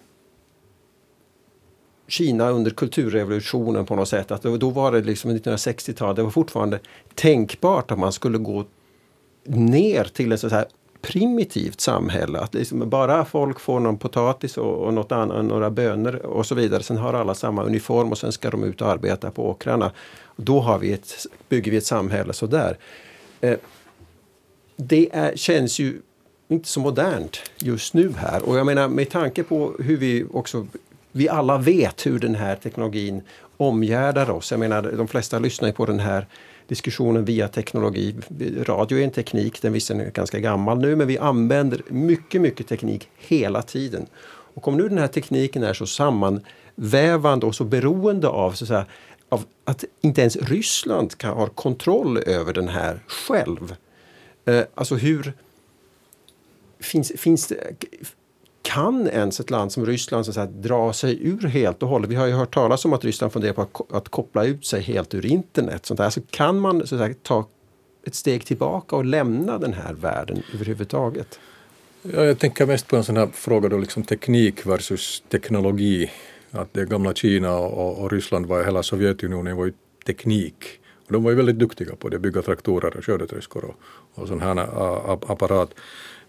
Kina 2.08 2.50
under 2.50 2.70
kulturrevolutionen 2.70 3.86
på 3.86 3.96
något 3.96 4.08
sätt. 4.08 4.30
Att 4.30 4.42
då 4.42 4.70
var 4.70 4.92
det 4.92 5.00
liksom 5.00 5.30
1960-talet, 5.30 6.16
det 6.16 6.22
var 6.22 6.30
fortfarande 6.30 6.80
tänkbart 7.14 7.90
att 7.90 7.98
man 7.98 8.12
skulle 8.12 8.38
gå 8.38 8.64
ner 9.44 10.04
till 10.04 10.32
ett 10.32 10.40
så 10.40 10.48
här 10.48 10.66
primitivt 11.02 11.80
samhälle. 11.80 12.38
Att 12.38 12.54
liksom 12.54 12.90
bara 12.90 13.24
folk 13.24 13.60
får 13.60 13.80
någon 13.80 13.98
potatis 13.98 14.56
och, 14.56 14.74
och 14.74 14.94
något 14.94 15.12
annat, 15.12 15.44
några 15.44 15.70
bönor 15.70 16.14
och 16.16 16.46
så 16.46 16.54
vidare. 16.54 16.82
Sen 16.82 16.96
har 16.96 17.14
alla 17.14 17.34
samma 17.34 17.64
uniform 17.64 18.12
och 18.12 18.18
sen 18.18 18.32
ska 18.32 18.50
de 18.50 18.64
ut 18.64 18.82
och 18.82 18.88
arbeta 18.88 19.30
på 19.30 19.50
åkrarna. 19.50 19.92
Då 20.36 20.60
har 20.60 20.78
vi 20.78 20.92
ett, 20.92 21.26
bygger 21.48 21.70
vi 21.70 21.76
ett 21.76 21.86
samhälle 21.86 22.32
sådär. 22.32 22.78
Eh, 23.40 23.58
det 24.76 25.08
är, 25.12 25.36
känns 25.36 25.78
ju 25.78 26.00
inte 26.48 26.68
så 26.68 26.80
modernt 26.80 27.36
just 27.56 27.94
nu 27.94 28.12
här. 28.16 28.48
Och 28.48 28.58
jag 28.58 28.66
menar 28.66 28.88
med 28.88 29.10
tanke 29.10 29.42
på 29.42 29.74
hur 29.78 29.96
vi 29.96 30.24
också 30.32 30.66
vi 31.16 31.28
alla 31.28 31.58
vet 31.58 32.06
hur 32.06 32.18
den 32.18 32.34
här 32.34 32.56
teknologin 32.56 33.22
omgärdar 33.56 34.30
oss. 34.30 34.50
Jag 34.50 34.60
menar, 34.60 34.82
de 34.82 35.08
flesta 35.08 35.38
lyssnar 35.38 35.72
på 35.72 35.86
den 35.86 36.00
här 36.00 36.26
diskussionen 36.68 37.24
via 37.24 37.48
teknologi. 37.48 38.14
Radio 38.62 38.98
är 38.98 39.04
en 39.04 39.10
teknik, 39.10 39.62
den 39.62 39.72
visserligen 39.72 40.06
är 40.06 40.12
ganska 40.12 40.38
gammal 40.38 40.78
nu, 40.78 40.96
men 40.96 41.06
vi 41.06 41.18
använder 41.18 41.82
mycket, 41.88 42.40
mycket 42.40 42.68
teknik 42.68 43.08
hela 43.16 43.62
tiden. 43.62 44.06
Och 44.54 44.68
om 44.68 44.76
nu 44.76 44.88
den 44.88 44.98
här 44.98 45.08
tekniken 45.08 45.62
är 45.62 45.74
så 45.74 45.86
sammanvävande 45.86 47.46
och 47.46 47.54
så 47.54 47.64
beroende 47.64 48.28
av, 48.28 48.52
så 48.52 48.64
att, 48.64 48.68
säga, 48.68 48.86
av 49.28 49.44
att 49.64 49.84
inte 50.00 50.20
ens 50.20 50.36
Ryssland 50.36 51.18
kan 51.18 51.36
ha 51.36 51.46
kontroll 51.46 52.18
över 52.18 52.52
den 52.52 52.68
här 52.68 53.00
själv. 53.06 53.74
Eh, 54.44 54.62
alltså 54.74 54.94
hur... 54.94 55.32
Finns, 56.80 57.12
finns 57.16 57.46
det, 57.46 57.86
kan 58.66 59.08
ens 59.08 59.40
ett 59.40 59.50
land 59.50 59.72
som 59.72 59.86
Ryssland 59.86 60.24
så 60.24 60.30
att 60.30 60.34
säga, 60.34 60.46
dra 60.46 60.92
sig 60.92 61.28
ur 61.28 61.46
helt 61.46 61.82
och 61.82 61.88
hållet? 61.88 62.10
Vi 62.10 62.14
har 62.14 62.26
ju 62.26 62.32
hört 62.32 62.54
talas 62.54 62.84
om 62.84 62.92
att 62.92 63.04
Ryssland 63.04 63.32
funderar 63.32 63.52
på 63.52 63.86
att, 63.90 64.08
koppla 64.08 64.44
ut 64.44 64.66
sig 64.66 64.82
helt 64.82 65.14
ur 65.14 65.26
internet. 65.26 65.86
Sånt 65.86 65.98
där. 65.98 66.10
Så 66.10 66.20
kan 66.30 66.58
man 66.58 66.86
så 66.86 66.94
att 66.94 67.00
säga, 67.00 67.14
ta 67.22 67.48
ett 68.06 68.14
steg 68.14 68.44
tillbaka 68.46 68.96
och 68.96 69.04
lämna 69.04 69.58
den 69.58 69.72
här 69.72 69.94
världen 69.94 70.42
överhuvudtaget? 70.54 71.38
Ja, 72.02 72.24
jag 72.24 72.38
tänker 72.38 72.66
mest 72.66 72.86
på 72.86 72.96
en 72.96 73.04
sån 73.04 73.16
här 73.16 73.28
fråga 73.32 73.68
då, 73.68 73.78
liksom 73.78 74.02
teknik 74.02 74.66
versus 74.66 75.22
teknologi. 75.28 76.10
Att 76.50 76.74
det 76.74 76.84
gamla 76.84 77.14
Kina 77.14 77.56
och, 77.58 77.98
och 77.98 78.12
Ryssland 78.12 78.46
var, 78.46 78.64
hela 78.64 78.82
Sovjetunionen 78.82 79.56
var 79.56 79.66
ju 79.66 79.72
teknik. 80.06 80.64
Och 81.06 81.12
de 81.12 81.24
var 81.24 81.30
ju 81.30 81.36
väldigt 81.36 81.58
duktiga 81.58 81.96
på 81.96 82.08
det, 82.08 82.18
bygga 82.18 82.42
traktorer 82.42 82.96
och 82.96 83.04
skördetröskor 83.04 83.64
och, 83.64 83.74
och 84.14 84.28
sån 84.28 84.40
här 84.40 84.58
apparat. 85.32 85.70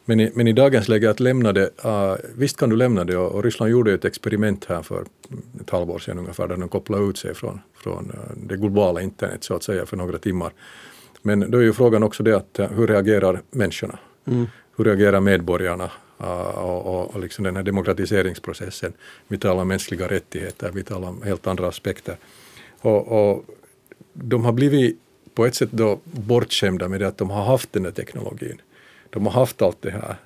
Men 0.09 0.19
i, 0.19 0.31
men 0.33 0.47
i 0.47 0.53
dagens 0.53 0.87
läge 0.87 1.09
att 1.09 1.19
lämna 1.19 1.53
det, 1.53 1.69
uh, 1.85 2.15
visst 2.35 2.57
kan 2.57 2.69
du 2.69 2.75
lämna 2.75 3.03
det 3.03 3.17
och, 3.17 3.31
och, 3.31 3.43
Ryssland 3.43 3.71
gjorde 3.71 3.93
ett 3.93 4.05
experiment 4.05 4.65
här 4.65 4.81
för 4.81 5.05
ett 5.61 5.69
halvår 5.69 5.99
sedan 5.99 6.19
ungefär 6.19 6.47
där 6.47 6.57
de 6.57 6.69
kopplade 6.69 7.03
ut 7.03 7.17
sig 7.17 7.35
från, 7.35 7.59
från 7.75 8.11
uh, 8.11 8.37
det 8.47 8.57
globala 8.57 9.01
internet 9.01 9.43
så 9.43 9.55
att 9.55 9.63
säga 9.63 9.85
för 9.85 9.97
några 9.97 10.17
timmar. 10.17 10.51
Men 11.21 11.51
då 11.51 11.57
är 11.57 11.61
ju 11.61 11.73
frågan 11.73 12.03
också 12.03 12.23
det 12.23 12.37
att 12.37 12.59
uh, 12.59 12.67
hur 12.67 12.87
reagerar 12.87 13.41
människorna? 13.51 13.99
Mm. 14.25 14.47
Hur 14.77 14.85
reagerar 14.85 15.19
medborgarna 15.19 15.91
och, 16.17 16.85
och, 16.85 17.15
och 17.15 17.19
liksom 17.19 17.43
den 17.43 17.55
här 17.55 17.63
demokratiseringsprocessen? 17.63 18.93
Vi 19.27 19.37
talar 19.37 19.61
om 19.61 19.67
mänskliga 19.67 20.07
rättigheter, 20.07 20.71
vi 20.73 20.83
talar 20.83 21.07
om 21.07 21.21
helt 21.21 21.47
andra 21.47 21.67
aspekter. 21.67 22.17
Och, 22.81 23.31
och 23.31 23.45
de 24.13 24.45
har 24.45 24.51
blivit 24.51 24.99
på 25.33 25.45
ett 25.45 25.55
sätt 25.55 25.71
då 25.71 25.99
bortskämda 26.03 26.87
med 26.87 26.99
det 26.99 27.07
att 27.07 27.17
de 27.17 27.29
har 27.29 27.43
haft 27.43 27.73
den 27.73 27.85
här 27.85 27.91
teknologin 27.91 28.61
de 29.09 29.25
har 29.25 29.33
haft 29.33 29.61
allt 29.61 29.81
det 29.81 29.91
här. 29.91 30.17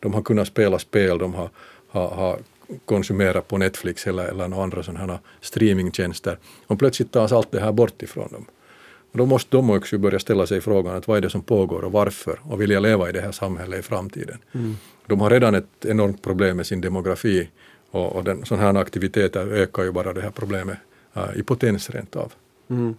De 0.00 0.14
har 0.14 0.22
kunnat 0.22 0.48
spela 0.48 0.78
spel, 0.78 1.18
de 1.18 1.34
har, 1.34 1.50
har, 1.88 2.08
har 2.08 2.38
konsumerat 2.84 3.48
på 3.48 3.58
Netflix 3.58 4.06
eller, 4.06 4.24
eller 4.24 4.48
några 4.48 4.62
andra 4.62 4.82
sådana 4.82 5.18
streamingtjänster. 5.40 6.38
Och 6.66 6.78
plötsligt 6.78 7.12
tas 7.12 7.32
allt 7.32 7.50
det 7.50 7.60
här 7.60 7.72
bort 7.72 8.02
ifrån 8.02 8.28
dem. 8.32 8.46
Och 9.12 9.18
då 9.18 9.26
måste 9.26 9.56
de 9.56 9.70
också 9.70 9.98
börja 9.98 10.18
ställa 10.18 10.46
sig 10.46 10.60
frågan 10.60 10.96
att 10.96 11.08
vad 11.08 11.16
är 11.16 11.20
det 11.20 11.30
som 11.30 11.42
pågår 11.42 11.84
och 11.84 11.92
varför 11.92 12.40
och 12.42 12.60
vill 12.60 12.70
jag 12.70 12.82
leva 12.82 13.08
i 13.08 13.12
det 13.12 13.20
här 13.20 13.32
samhället 13.32 13.80
i 13.80 13.82
framtiden. 13.82 14.38
Mm. 14.52 14.76
De 15.06 15.20
har 15.20 15.30
redan 15.30 15.54
ett 15.54 15.84
enormt 15.84 16.22
problem 16.22 16.56
med 16.56 16.66
sin 16.66 16.80
demografi 16.80 17.48
och, 17.90 18.16
och 18.16 18.24
den, 18.24 18.44
sådana 18.44 18.66
här 18.66 18.80
aktiviteter 18.80 19.46
ökar 19.46 19.82
ju 19.82 19.92
bara 19.92 20.12
det 20.12 20.20
här 20.20 20.30
problemet 20.30 20.78
uh, 21.16 21.38
i 21.38 21.42
potens 21.42 21.90
rent 21.90 22.16
av. 22.16 22.32
Mm. 22.70 22.94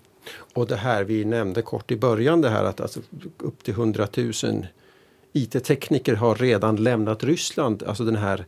Och 0.54 0.68
det 0.68 0.76
här 0.76 1.04
vi 1.04 1.26
nämnde 1.26 1.62
kort 1.62 1.92
i 1.92 1.98
början 1.98 2.42
det 2.42 2.50
här 2.50 2.64
att 2.64 2.82
alltså 2.82 3.00
upp 3.38 3.64
till 3.64 3.74
100 3.74 4.08
000 4.18 4.34
IT-tekniker 5.34 6.16
har 6.16 6.36
redan 6.36 6.76
lämnat 6.76 7.24
Ryssland. 7.24 7.84
Alltså 7.84 8.04
den 8.04 8.16
här 8.16 8.46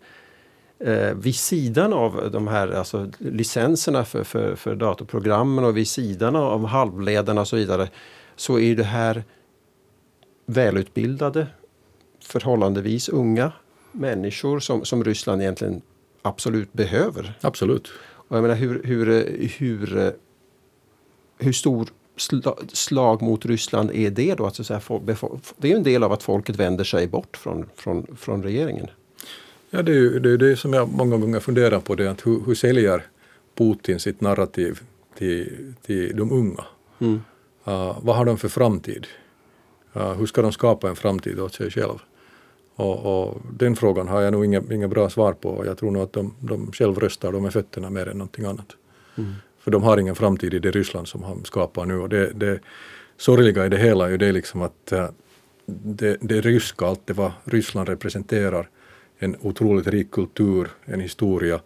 eh, 0.80 1.14
vid 1.14 1.36
sidan 1.36 1.94
av 1.94 2.32
de 2.32 2.48
här 2.48 2.72
alltså, 2.72 3.12
licenserna 3.18 4.06
för, 4.06 4.24
för, 4.24 4.56
för 4.56 4.76
datorprogrammen 4.76 5.66
och 5.66 5.78
vid 5.78 5.88
sidan 5.88 6.36
av 6.36 6.66
halvledarna 6.66 7.42
och 7.42 7.48
så 7.48 7.56
vidare 7.56 7.90
så 8.36 8.60
är 8.60 8.76
det 8.76 8.84
här 8.84 9.24
välutbildade, 10.46 11.48
förhållandevis 12.24 13.10
unga 13.10 13.52
människor 13.92 14.60
som, 14.60 14.86
som 14.86 15.04
Ryssland 15.04 15.42
egentligen 15.42 15.82
absolut 16.22 16.74
behöver. 16.74 17.38
Absolut. 17.42 17.88
Och 18.30 18.38
jag 18.38 18.42
menar 18.42 18.56
hur, 18.56 18.84
hur, 18.84 19.06
hur, 19.58 20.14
hur 21.38 21.54
stor 21.54 21.90
slag 22.74 23.22
mot 23.22 23.46
Ryssland 23.46 23.92
är 23.94 24.10
det 24.10 24.36
då? 24.36 24.46
Att 24.46 24.56
så 24.56 24.64
säga, 24.64 24.82
det 25.58 25.72
är 25.72 25.76
en 25.76 25.84
del 25.84 26.04
av 26.04 26.12
att 26.12 26.24
folket 26.24 26.56
vänder 26.56 26.84
sig 26.84 27.08
bort 27.08 27.38
från, 27.38 27.66
från, 27.76 28.08
från 28.18 28.44
regeringen. 28.44 28.88
Ja, 29.70 29.82
det 29.82 29.92
är 29.92 29.96
ju 29.96 30.20
det, 30.20 30.32
är 30.32 30.38
det 30.38 30.56
som 30.56 30.74
jag 30.74 30.90
många 30.92 31.18
gånger 31.18 31.40
funderar 31.40 31.80
på. 31.80 31.96
Det, 31.96 32.12
att 32.12 32.28
hur, 32.28 32.42
hur 32.46 32.56
säljer 32.56 33.06
Putin 33.58 34.00
sitt 34.00 34.22
narrativ 34.22 34.80
till, 35.18 35.74
till 35.82 36.18
de 36.18 36.32
unga? 36.32 36.66
Mm. 37.00 37.22
Uh, 37.68 37.98
vad 38.02 38.16
har 38.16 38.26
de 38.26 38.38
för 38.38 38.50
framtid? 38.50 39.08
Uh, 39.96 40.14
hur 40.14 40.26
ska 40.26 40.42
de 40.42 40.52
skapa 40.52 40.90
en 40.90 40.96
framtid 40.96 41.40
åt 41.40 41.54
sig 41.54 41.72
själv? 41.72 42.00
Och, 42.76 43.24
och, 43.28 43.42
den 43.60 43.76
frågan 43.76 44.08
har 44.08 44.22
jag 44.22 44.32
nog 44.32 44.46
inga, 44.46 44.62
inga 44.72 44.88
bra 44.88 45.10
svar 45.10 45.34
på. 45.34 45.64
Jag 45.66 45.78
tror 45.78 45.92
nog 45.92 46.04
att 46.04 46.14
de, 46.14 46.34
de 46.40 46.72
själv 46.72 47.00
röstar 47.00 47.32
de 47.32 47.44
med 47.44 47.54
fötterna 47.54 47.90
mer 47.90 48.08
än 48.08 48.18
någonting 48.18 48.46
annat. 48.46 48.76
Mm. 49.16 49.34
För 49.60 49.72
de 49.72 49.84
har 49.84 49.98
ingen 49.98 50.16
framtid 50.16 50.54
i 50.54 50.60
det 50.60 50.72
Ryssland 50.72 51.08
som 51.08 51.24
han 51.24 51.46
skapar 51.46 51.86
nu. 51.86 52.00
Och 52.00 52.10
det, 52.10 52.32
det 52.34 52.60
sorgliga 53.18 53.66
i 53.66 53.70
det 53.70 53.78
hela 53.78 54.06
är 54.06 54.10
ju 54.10 54.18
det 54.18 54.32
liksom 54.32 54.62
att 54.62 54.92
äh, 54.92 55.10
det, 55.66 56.18
det 56.22 56.42
ryska, 56.42 56.86
allt 56.86 57.08
det 57.08 57.14
vad 57.14 57.32
Ryssland 57.44 57.90
representerar, 57.90 58.70
en 59.20 59.36
otroligt 59.42 59.88
rik 59.88 60.12
kultur, 60.12 60.70
en 60.86 61.00
historia, 61.00 61.60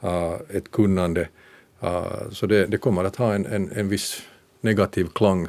äh, 0.00 0.56
ett 0.56 0.70
kunnande. 0.70 1.28
Äh, 1.80 2.30
så 2.30 2.46
det, 2.46 2.66
det 2.66 2.78
kommer 2.78 3.04
att 3.04 3.16
ha 3.16 3.34
en, 3.34 3.46
en, 3.46 3.72
en 3.72 3.88
viss 3.88 4.22
negativ 4.60 5.08
klang, 5.14 5.48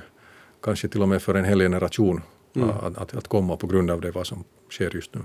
kanske 0.62 0.88
till 0.88 1.02
och 1.02 1.10
med 1.10 1.22
för 1.22 1.36
en 1.36 1.46
hel 1.46 1.60
generation 1.60 2.22
mm. 2.56 2.70
att, 2.70 2.98
att, 2.98 3.16
att 3.16 3.28
komma 3.28 3.58
på 3.58 3.68
grund 3.68 3.92
av 3.92 4.02
det 4.02 4.12
vad 4.12 4.28
som 4.28 4.44
sker 4.70 4.96
just 4.96 5.16
nu. 5.16 5.22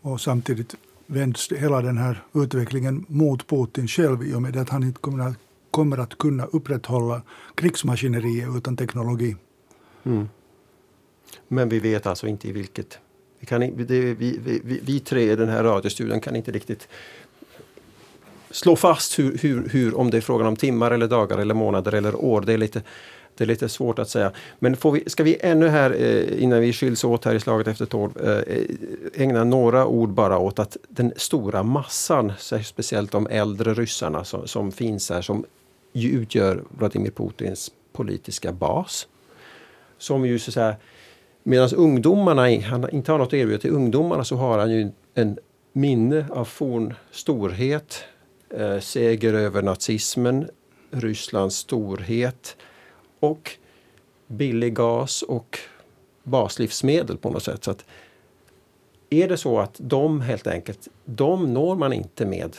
Och 0.00 0.20
samtidigt 0.20 0.74
vänds 1.06 1.52
hela 1.52 1.82
den 1.82 1.98
här 1.98 2.22
utvecklingen 2.32 3.04
mot 3.08 3.46
Putin 3.46 3.88
själv 3.88 4.22
i 4.22 4.34
och 4.34 4.42
med 4.42 4.56
att 4.56 4.68
han 4.68 4.82
inte 4.82 5.00
kommer 5.00 5.24
att, 5.28 5.36
kommer 5.74 5.98
att 5.98 6.18
kunna 6.18 6.44
upprätthålla 6.44 7.22
krigsmaskineriet 7.54 8.48
utan 8.56 8.76
teknologi. 8.76 9.36
Mm. 10.04 10.28
Men 11.48 11.68
vi 11.68 11.78
vet 11.78 12.06
alltså 12.06 12.26
inte 12.26 12.48
i 12.48 12.52
vilket... 12.52 12.98
Vi, 13.38 13.46
kan, 13.46 13.60
det, 13.60 14.14
vi, 14.14 14.38
vi, 14.44 14.80
vi, 14.84 15.00
tre 15.00 15.32
i 15.32 15.36
den 15.36 15.48
här 15.48 15.64
radiostudion 15.64 16.20
kan 16.20 16.36
inte 16.36 16.52
riktigt 16.52 16.88
slå 18.50 18.76
fast 18.76 19.18
hur, 19.18 19.38
hur, 19.38 19.68
hur, 19.68 19.98
om 19.98 20.10
det 20.10 20.16
är 20.16 20.20
frågan 20.20 20.46
om 20.46 20.56
timmar 20.56 20.90
eller 20.90 21.08
dagar 21.08 21.38
eller 21.38 21.54
månader 21.54 21.94
eller 21.94 22.14
år. 22.14 22.40
Det 22.40 22.52
är 22.52 22.58
lite, 22.58 22.82
det 23.36 23.44
är 23.44 23.48
lite 23.48 23.68
svårt 23.68 23.98
att 23.98 24.08
säga. 24.08 24.32
Men 24.58 24.76
får 24.76 24.92
vi, 24.92 25.02
ska 25.06 25.22
vi 25.22 25.36
ännu 25.40 25.68
här, 25.68 25.90
eh, 25.90 26.42
innan 26.42 26.60
vi 26.60 26.72
skiljs 26.72 27.04
åt 27.04 27.24
här 27.24 27.34
i 27.34 27.40
slaget 27.40 27.68
efter 27.68 27.86
tolv, 27.86 28.12
eh, 28.24 28.56
eh, 28.56 28.64
ägna 29.14 29.44
några 29.44 29.86
ord 29.86 30.08
bara 30.08 30.38
åt 30.38 30.58
att 30.58 30.76
den 30.88 31.12
stora 31.16 31.62
massan, 31.62 32.32
speciellt 32.64 33.12
de 33.12 33.26
äldre 33.26 33.74
ryssarna 33.74 34.24
som, 34.24 34.48
som 34.48 34.72
finns 34.72 35.10
här, 35.10 35.22
som 35.22 35.44
ju 35.94 36.08
utgör 36.08 36.64
Vladimir 36.78 37.10
Putins 37.10 37.72
politiska 37.92 38.52
bas. 38.52 39.08
Som 39.98 40.26
ju 40.26 40.38
så 40.38 40.50
att 40.50 40.54
säga, 40.54 40.76
medan 41.42 41.68
ungdomarna 41.76 42.60
han 42.60 42.90
inte 42.90 43.12
har 43.12 43.18
något 43.18 43.28
att 43.28 43.34
erbjuda 43.34 43.60
till 43.60 43.70
ungdomarna 43.70 44.24
så 44.24 44.36
har 44.36 44.58
han 44.58 44.70
ju 44.70 44.90
en 45.14 45.38
minne 45.72 46.26
av 46.30 46.44
forn 46.44 46.94
storhet, 47.10 48.04
eh, 48.50 48.78
seger 48.78 49.34
över 49.34 49.62
nazismen, 49.62 50.48
Rysslands 50.90 51.56
storhet 51.56 52.56
och 53.20 53.50
billig 54.26 54.74
gas 54.74 55.22
och 55.22 55.58
baslivsmedel 56.22 57.16
på 57.16 57.30
något 57.30 57.42
sätt. 57.42 57.64
Så 57.64 57.70
att 57.70 57.84
är 59.10 59.28
det 59.28 59.36
så 59.36 59.58
att 59.58 59.74
de 59.78 60.20
helt 60.20 60.46
enkelt, 60.46 60.88
de 61.04 61.54
når 61.54 61.76
man 61.76 61.92
inte 61.92 62.26
med 62.26 62.56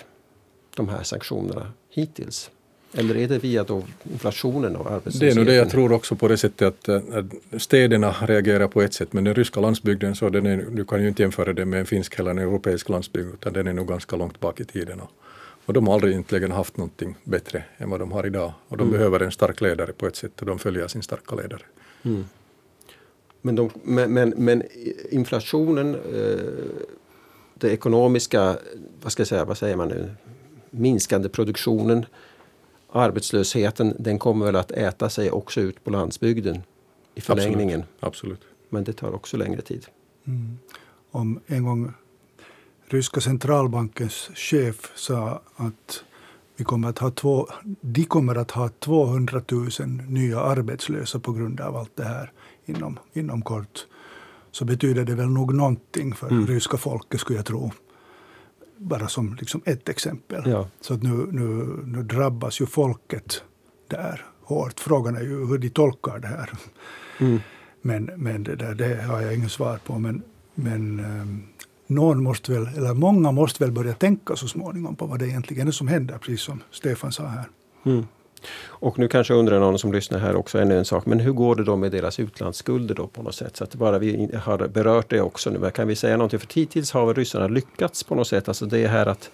de 0.75 0.89
här 0.89 1.03
sanktionerna 1.03 1.71
hittills? 1.89 2.51
Eller 2.97 3.17
är 3.17 3.27
det 3.27 3.37
via 3.37 3.63
då 3.63 3.83
inflationen 4.11 4.75
och 4.75 4.91
arbetslösheten? 4.91 5.27
Det 5.27 5.31
är 5.31 5.35
nog 5.35 5.45
det 5.45 5.55
jag 5.55 5.69
tror 5.69 5.91
också 5.91 6.15
på 6.15 6.27
det 6.27 6.37
sättet 6.37 6.89
att, 6.89 7.13
att 7.13 7.61
städerna 7.61 8.15
reagerar 8.21 8.67
på 8.67 8.81
ett 8.81 8.93
sätt 8.93 9.13
men 9.13 9.23
den 9.23 9.35
ryska 9.35 9.59
landsbygden 9.59 10.15
så 10.15 10.29
den 10.29 10.45
är, 10.45 10.65
du 10.71 10.85
kan 10.85 11.01
ju 11.01 11.07
inte 11.07 11.21
jämföra 11.21 11.53
det 11.53 11.65
med 11.65 11.79
en 11.79 11.85
finsk 11.85 12.19
eller 12.19 12.31
en 12.31 12.37
europeisk 12.37 12.89
landsbygd 12.89 13.33
utan 13.33 13.53
den 13.53 13.67
är 13.67 13.73
nog 13.73 13.87
ganska 13.87 14.15
långt 14.15 14.39
bak 14.39 14.59
i 14.59 14.65
tiden. 14.65 14.99
Och, 14.99 15.11
och 15.65 15.73
de 15.73 15.87
har 15.87 15.93
aldrig 15.93 16.11
egentligen 16.13 16.51
haft 16.51 16.77
någonting 16.77 17.15
bättre 17.23 17.63
än 17.77 17.89
vad 17.89 17.99
de 17.99 18.11
har 18.11 18.25
idag. 18.25 18.53
Och 18.67 18.77
de 18.77 18.87
mm. 18.87 18.97
behöver 18.97 19.19
en 19.19 19.31
stark 19.31 19.61
ledare 19.61 19.93
på 19.93 20.07
ett 20.07 20.15
sätt 20.15 20.39
och 20.39 20.45
de 20.45 20.59
följer 20.59 20.87
sin 20.87 21.01
starka 21.01 21.35
ledare. 21.35 21.61
Mm. 22.03 22.25
Men, 23.41 23.55
de, 23.55 23.69
men, 23.83 24.13
men, 24.13 24.33
men, 24.37 24.63
inflationen, 25.09 25.95
eh, 25.95 26.39
det 27.53 27.69
ekonomiska, 27.69 28.57
vad 29.01 29.11
ska 29.11 29.21
jag 29.21 29.27
säga, 29.27 29.45
vad 29.45 29.57
säger 29.57 29.75
man 29.75 29.87
nu, 29.87 30.09
minskande 30.69 31.29
produktionen, 31.29 32.05
arbetslösheten, 32.99 33.95
den 33.99 34.19
kommer 34.19 34.45
väl 34.45 34.55
att 34.55 34.71
äta 34.71 35.09
sig 35.09 35.31
också 35.31 35.61
ut 35.61 35.83
på 35.83 35.89
landsbygden 35.89 36.63
i 37.15 37.21
förlängningen. 37.21 37.83
Absolut. 37.99 38.33
Absolut. 38.33 38.41
Men 38.69 38.83
det 38.83 38.93
tar 38.93 39.15
också 39.15 39.37
längre 39.37 39.61
tid. 39.61 39.85
Mm. 40.27 40.57
Om 41.11 41.39
en 41.47 41.63
gång 41.63 41.93
ryska 42.87 43.21
centralbankens 43.21 44.29
chef 44.35 44.91
sa 44.95 45.41
att 45.55 46.03
vi 46.55 46.63
kommer 46.63 46.89
att 46.89 46.99
ha 46.99 47.11
två, 47.11 47.47
de 47.81 48.03
kommer 48.03 48.35
att 48.35 48.51
ha 48.51 48.69
200 48.69 49.41
000 49.51 49.69
nya 50.07 50.39
arbetslösa 50.39 51.19
på 51.19 51.31
grund 51.31 51.61
av 51.61 51.75
allt 51.75 51.95
det 51.95 52.03
här 52.03 52.31
inom, 52.65 52.99
inom 53.13 53.41
kort. 53.41 53.85
Så 54.51 54.65
betyder 54.65 55.05
det 55.05 55.15
väl 55.15 55.29
nog 55.29 55.53
någonting 55.53 56.15
för 56.15 56.27
mm. 56.27 56.47
ryska 56.47 56.77
folket 56.77 57.19
skulle 57.19 57.39
jag 57.39 57.45
tro. 57.45 57.71
Bara 58.77 59.07
som 59.07 59.35
liksom 59.39 59.61
ett 59.65 59.89
exempel. 59.89 60.43
Ja. 60.45 60.67
Så 60.81 60.93
att 60.93 61.03
nu, 61.03 61.27
nu, 61.31 61.79
nu 61.85 62.03
drabbas 62.03 62.61
ju 62.61 62.65
folket 62.65 63.43
där 63.87 64.25
hårt. 64.41 64.79
Frågan 64.79 65.15
är 65.15 65.21
ju 65.21 65.45
hur 65.45 65.57
de 65.57 65.69
tolkar 65.69 66.19
det 66.19 66.27
här. 66.27 66.49
Mm. 67.19 67.39
Men, 67.81 68.05
men 68.15 68.43
det, 68.43 68.55
där, 68.55 68.75
det 68.75 69.01
har 69.01 69.21
jag 69.21 69.35
inget 69.35 69.51
svar 69.51 69.79
på. 69.85 69.99
Men, 69.99 70.21
men 70.55 70.99
um, 70.99 71.43
någon 71.87 72.23
måste 72.23 72.51
väl, 72.51 72.67
eller 72.67 72.93
många 72.93 73.31
måste 73.31 73.63
väl 73.63 73.71
börja 73.71 73.93
tänka 73.93 74.35
så 74.35 74.47
småningom 74.47 74.95
på 74.95 75.05
vad 75.05 75.19
det 75.19 75.27
egentligen 75.27 75.67
är 75.67 75.71
som 75.71 75.87
händer, 75.87 76.17
precis 76.17 76.41
som 76.41 76.63
Stefan 76.71 77.11
sa 77.11 77.27
här. 77.27 77.45
Mm. 77.85 78.05
Och 78.67 78.99
nu 78.99 79.07
kanske 79.07 79.33
undrar 79.33 79.59
någon 79.59 79.79
som 79.79 79.93
lyssnar 79.93 80.19
här 80.19 80.35
också 80.35 80.59
ännu 80.59 80.77
en 80.77 80.85
sak, 80.85 81.05
men 81.05 81.19
hur 81.19 81.31
går 81.31 81.55
det 81.55 81.63
då 81.63 81.75
med 81.75 81.91
deras 81.91 82.19
utlandsskulder 82.19 82.95
då 82.95 83.07
på 83.07 83.23
något 83.23 83.35
sätt? 83.35 83.57
Så 83.57 83.63
att 83.63 83.75
bara 83.75 83.99
vi 83.99 84.29
har 84.43 84.67
berört 84.67 85.09
det 85.09 85.21
också 85.21 85.49
nu, 85.49 85.71
kan 85.71 85.87
vi 85.87 85.95
säga 85.95 86.17
någonting? 86.17 86.39
För 86.39 86.53
hittills 86.53 86.91
har 86.91 87.13
ryssarna 87.13 87.47
lyckats 87.47 88.03
på 88.03 88.15
något 88.15 88.27
sätt, 88.27 88.47
alltså 88.47 88.65
det 88.65 88.87
här 88.87 89.05
att 89.05 89.31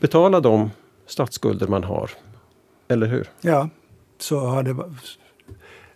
betala 0.00 0.40
de 0.40 0.70
statsskulder 1.06 1.66
man 1.66 1.84
har. 1.84 2.10
Eller 2.88 3.06
hur? 3.06 3.30
Ja, 3.40 3.68
så 4.18 4.38
har 4.38 4.62
det 4.62 4.76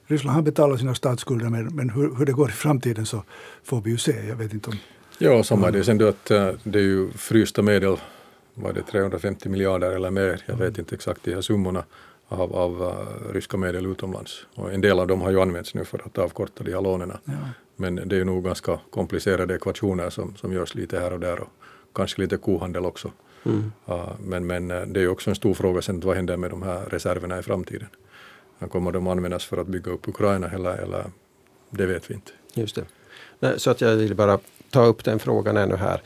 Ryssland 0.07 0.35
har 0.35 0.43
betalat 0.43 0.79
sina 0.79 0.95
statsskulder 0.95 1.49
men, 1.49 1.67
men 1.67 1.91
hur, 1.91 2.15
hur, 2.15 2.27
det 2.27 2.33
går 2.33 2.49
i 2.49 2.53
framtiden 2.53 3.07
så 3.07 3.23
får 3.65 3.81
vi 3.81 3.91
ju 3.91 3.99
se. 3.99 4.27
Jag 4.29 4.37
vet 4.37 4.53
inte 4.53 4.71
om 4.71 4.77
Ja, 5.19 5.43
samma 5.43 5.69
är 5.69 5.73
det. 5.73 5.85
Sen 5.85 5.99
då 5.99 6.09
att 6.09 6.31
eh, 6.31 6.49
det 6.63 6.79
är 6.79 6.83
ju 6.83 7.11
frysta 7.11 7.63
medel, 7.63 7.97
var 8.55 8.73
det 8.73 8.83
350 8.83 9.49
miljarder 9.49 9.91
eller 9.91 10.11
mer, 10.11 10.43
jag 10.47 10.57
vet 10.57 10.79
inte 10.79 10.95
exakt 10.95 11.25
de 11.25 11.35
här 11.35 11.41
summorna, 11.41 11.85
av, 12.29 12.57
av 12.57 12.83
uh, 12.83 13.33
ryska 13.33 13.57
medel 13.57 13.87
utomlands. 13.87 14.47
Och 14.55 14.73
en 14.73 14.81
del 14.81 14.99
av 14.99 15.07
dem 15.07 15.21
har 15.21 15.31
ju 15.31 15.41
använts 15.41 15.75
nu 15.75 15.85
för 15.85 16.03
att 16.07 16.19
avkorta 16.19 16.65
de 16.65 16.73
här 16.73 16.81
lånen. 16.81 17.13
Ja. 17.25 17.33
Men 17.77 17.95
det 17.95 18.15
är 18.15 18.19
ju 18.19 18.25
nog 18.25 18.45
ganska 18.45 18.79
komplicerade 18.91 19.55
ekvationer 19.55 20.11
som, 20.11 20.37
som 20.37 20.53
görs 20.53 20.75
lite 20.75 21.01
här 21.01 21.13
och 21.13 21.21
där 21.21 21.41
och 21.41 21.49
kanske 21.95 22.21
lite 22.21 22.37
kohandel 22.37 22.85
också. 22.85 23.13
Mm. 23.45 23.73
Uh, 23.89 24.13
men, 24.21 24.47
men 24.47 24.69
det 24.69 25.01
är 25.01 25.03
ju 25.03 25.09
också 25.09 25.31
en 25.31 25.37
stor 25.37 25.55
fråga 25.55 25.83
sen 25.83 26.01
vad 26.01 26.17
händer 26.17 26.37
med 26.37 26.51
de 26.51 26.63
här 26.63 26.85
reserverna 26.85 27.39
i 27.39 27.43
framtiden. 27.43 27.89
Kommer 28.71 28.93
de 28.93 29.07
användas 29.07 29.45
för 29.45 29.57
att 29.57 29.67
bygga 29.67 29.93
upp 29.93 30.09
Ukraina 30.09 30.51
eller, 30.51 30.77
eller 30.77 31.05
det 31.71 31.87
vet 31.87 32.11
vi 32.11 32.15
inte. 32.15 32.33
Just 32.55 32.75
det. 32.75 32.85
Nej, 33.41 33.61
så 33.61 33.71
att 33.71 33.81
jag 33.81 33.97
vill 33.97 34.15
bara 34.15 34.39
ta 34.71 34.85
upp 34.85 35.05
den 35.05 35.19
frågan 35.19 35.57
ännu 35.57 35.77
här. 35.77 36.03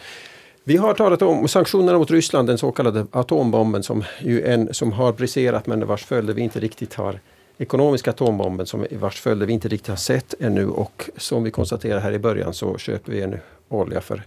Vi 0.68 0.76
har 0.76 0.94
talat 0.94 1.22
om 1.22 1.48
sanktionerna 1.48 1.98
mot 1.98 2.10
Ryssland, 2.10 2.48
den 2.48 2.58
så 2.58 2.72
kallade 2.72 3.06
atombomben 3.10 3.82
som, 3.82 4.04
ju 4.20 4.46
en, 4.46 4.74
som 4.74 4.92
har 4.92 5.12
briserat 5.12 5.66
men 5.66 5.86
vars 5.86 6.04
följder 6.04 6.34
vi 6.34 6.42
inte 6.42 6.60
riktigt 6.60 6.94
har 6.94 7.20
ekonomiska 7.58 8.10
atombomben 8.10 8.66
som 8.66 8.86
vars 8.90 9.20
följder 9.20 9.46
vi 9.46 9.52
inte 9.52 9.68
riktigt 9.68 9.88
har 9.88 9.96
sett 9.96 10.34
ännu 10.40 10.66
och 10.66 11.10
som 11.16 11.44
vi 11.44 11.50
konstaterade 11.50 12.00
här 12.00 12.12
i 12.12 12.18
början 12.18 12.54
så 12.54 12.78
köper 12.78 13.12
vi 13.12 13.26
nu 13.26 13.40
olja 13.68 14.00
för 14.00 14.22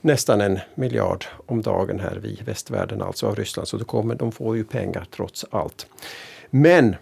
nästan 0.00 0.40
en 0.40 0.58
miljard 0.74 1.24
om 1.46 1.62
dagen 1.62 2.00
här 2.00 2.26
i 2.26 2.38
västvärlden, 2.44 3.02
alltså 3.02 3.26
av 3.26 3.36
Ryssland. 3.36 3.68
Så 3.68 3.76
då 3.76 3.84
kommer, 3.84 4.14
de 4.14 4.32
får 4.32 4.56
ju 4.56 4.64
pengar 4.64 5.06
trots 5.16 5.44
allt. 5.50 5.86
Men 6.50 6.96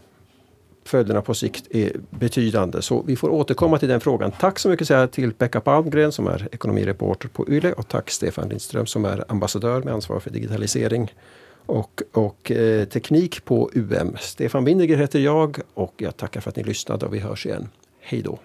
följderna 0.85 1.23
på 1.23 1.35
sikt 1.35 1.65
är 1.71 1.93
betydande. 2.11 2.83
Så 2.83 3.03
vi 3.03 3.17
får 3.17 3.29
återkomma 3.29 3.79
till 3.79 3.89
den 3.89 4.01
frågan. 4.01 4.33
Tack 4.41 4.59
så 4.59 4.69
mycket 4.69 4.89
säga 4.89 5.07
till 5.07 5.33
Pekka 5.33 5.61
Palmgren 5.61 6.13
som 6.13 6.27
är 6.27 6.49
ekonomireporter 6.53 7.29
på 7.29 7.49
YLE 7.49 7.73
och 7.73 7.89
tack 7.89 8.11
Stefan 8.11 8.49
Lindström 8.49 8.87
som 8.87 9.05
är 9.05 9.25
ambassadör 9.29 9.83
med 9.83 9.95
ansvar 9.95 10.21
för 10.21 10.31
digitalisering 10.31 11.15
och, 11.67 12.03
och 12.13 12.51
eh, 12.51 12.85
teknik 12.85 13.45
på 13.45 13.71
UM. 13.75 14.17
Stefan 14.21 14.65
Windiger 14.65 14.97
heter 14.97 15.19
jag 15.19 15.59
och 15.75 15.95
jag 15.97 16.17
tackar 16.17 16.41
för 16.41 16.51
att 16.51 16.57
ni 16.57 16.63
lyssnade 16.63 17.07
och 17.07 17.15
vi 17.15 17.19
hörs 17.19 17.47
igen. 17.47 17.69
Hej 18.01 18.23
då! 18.23 18.39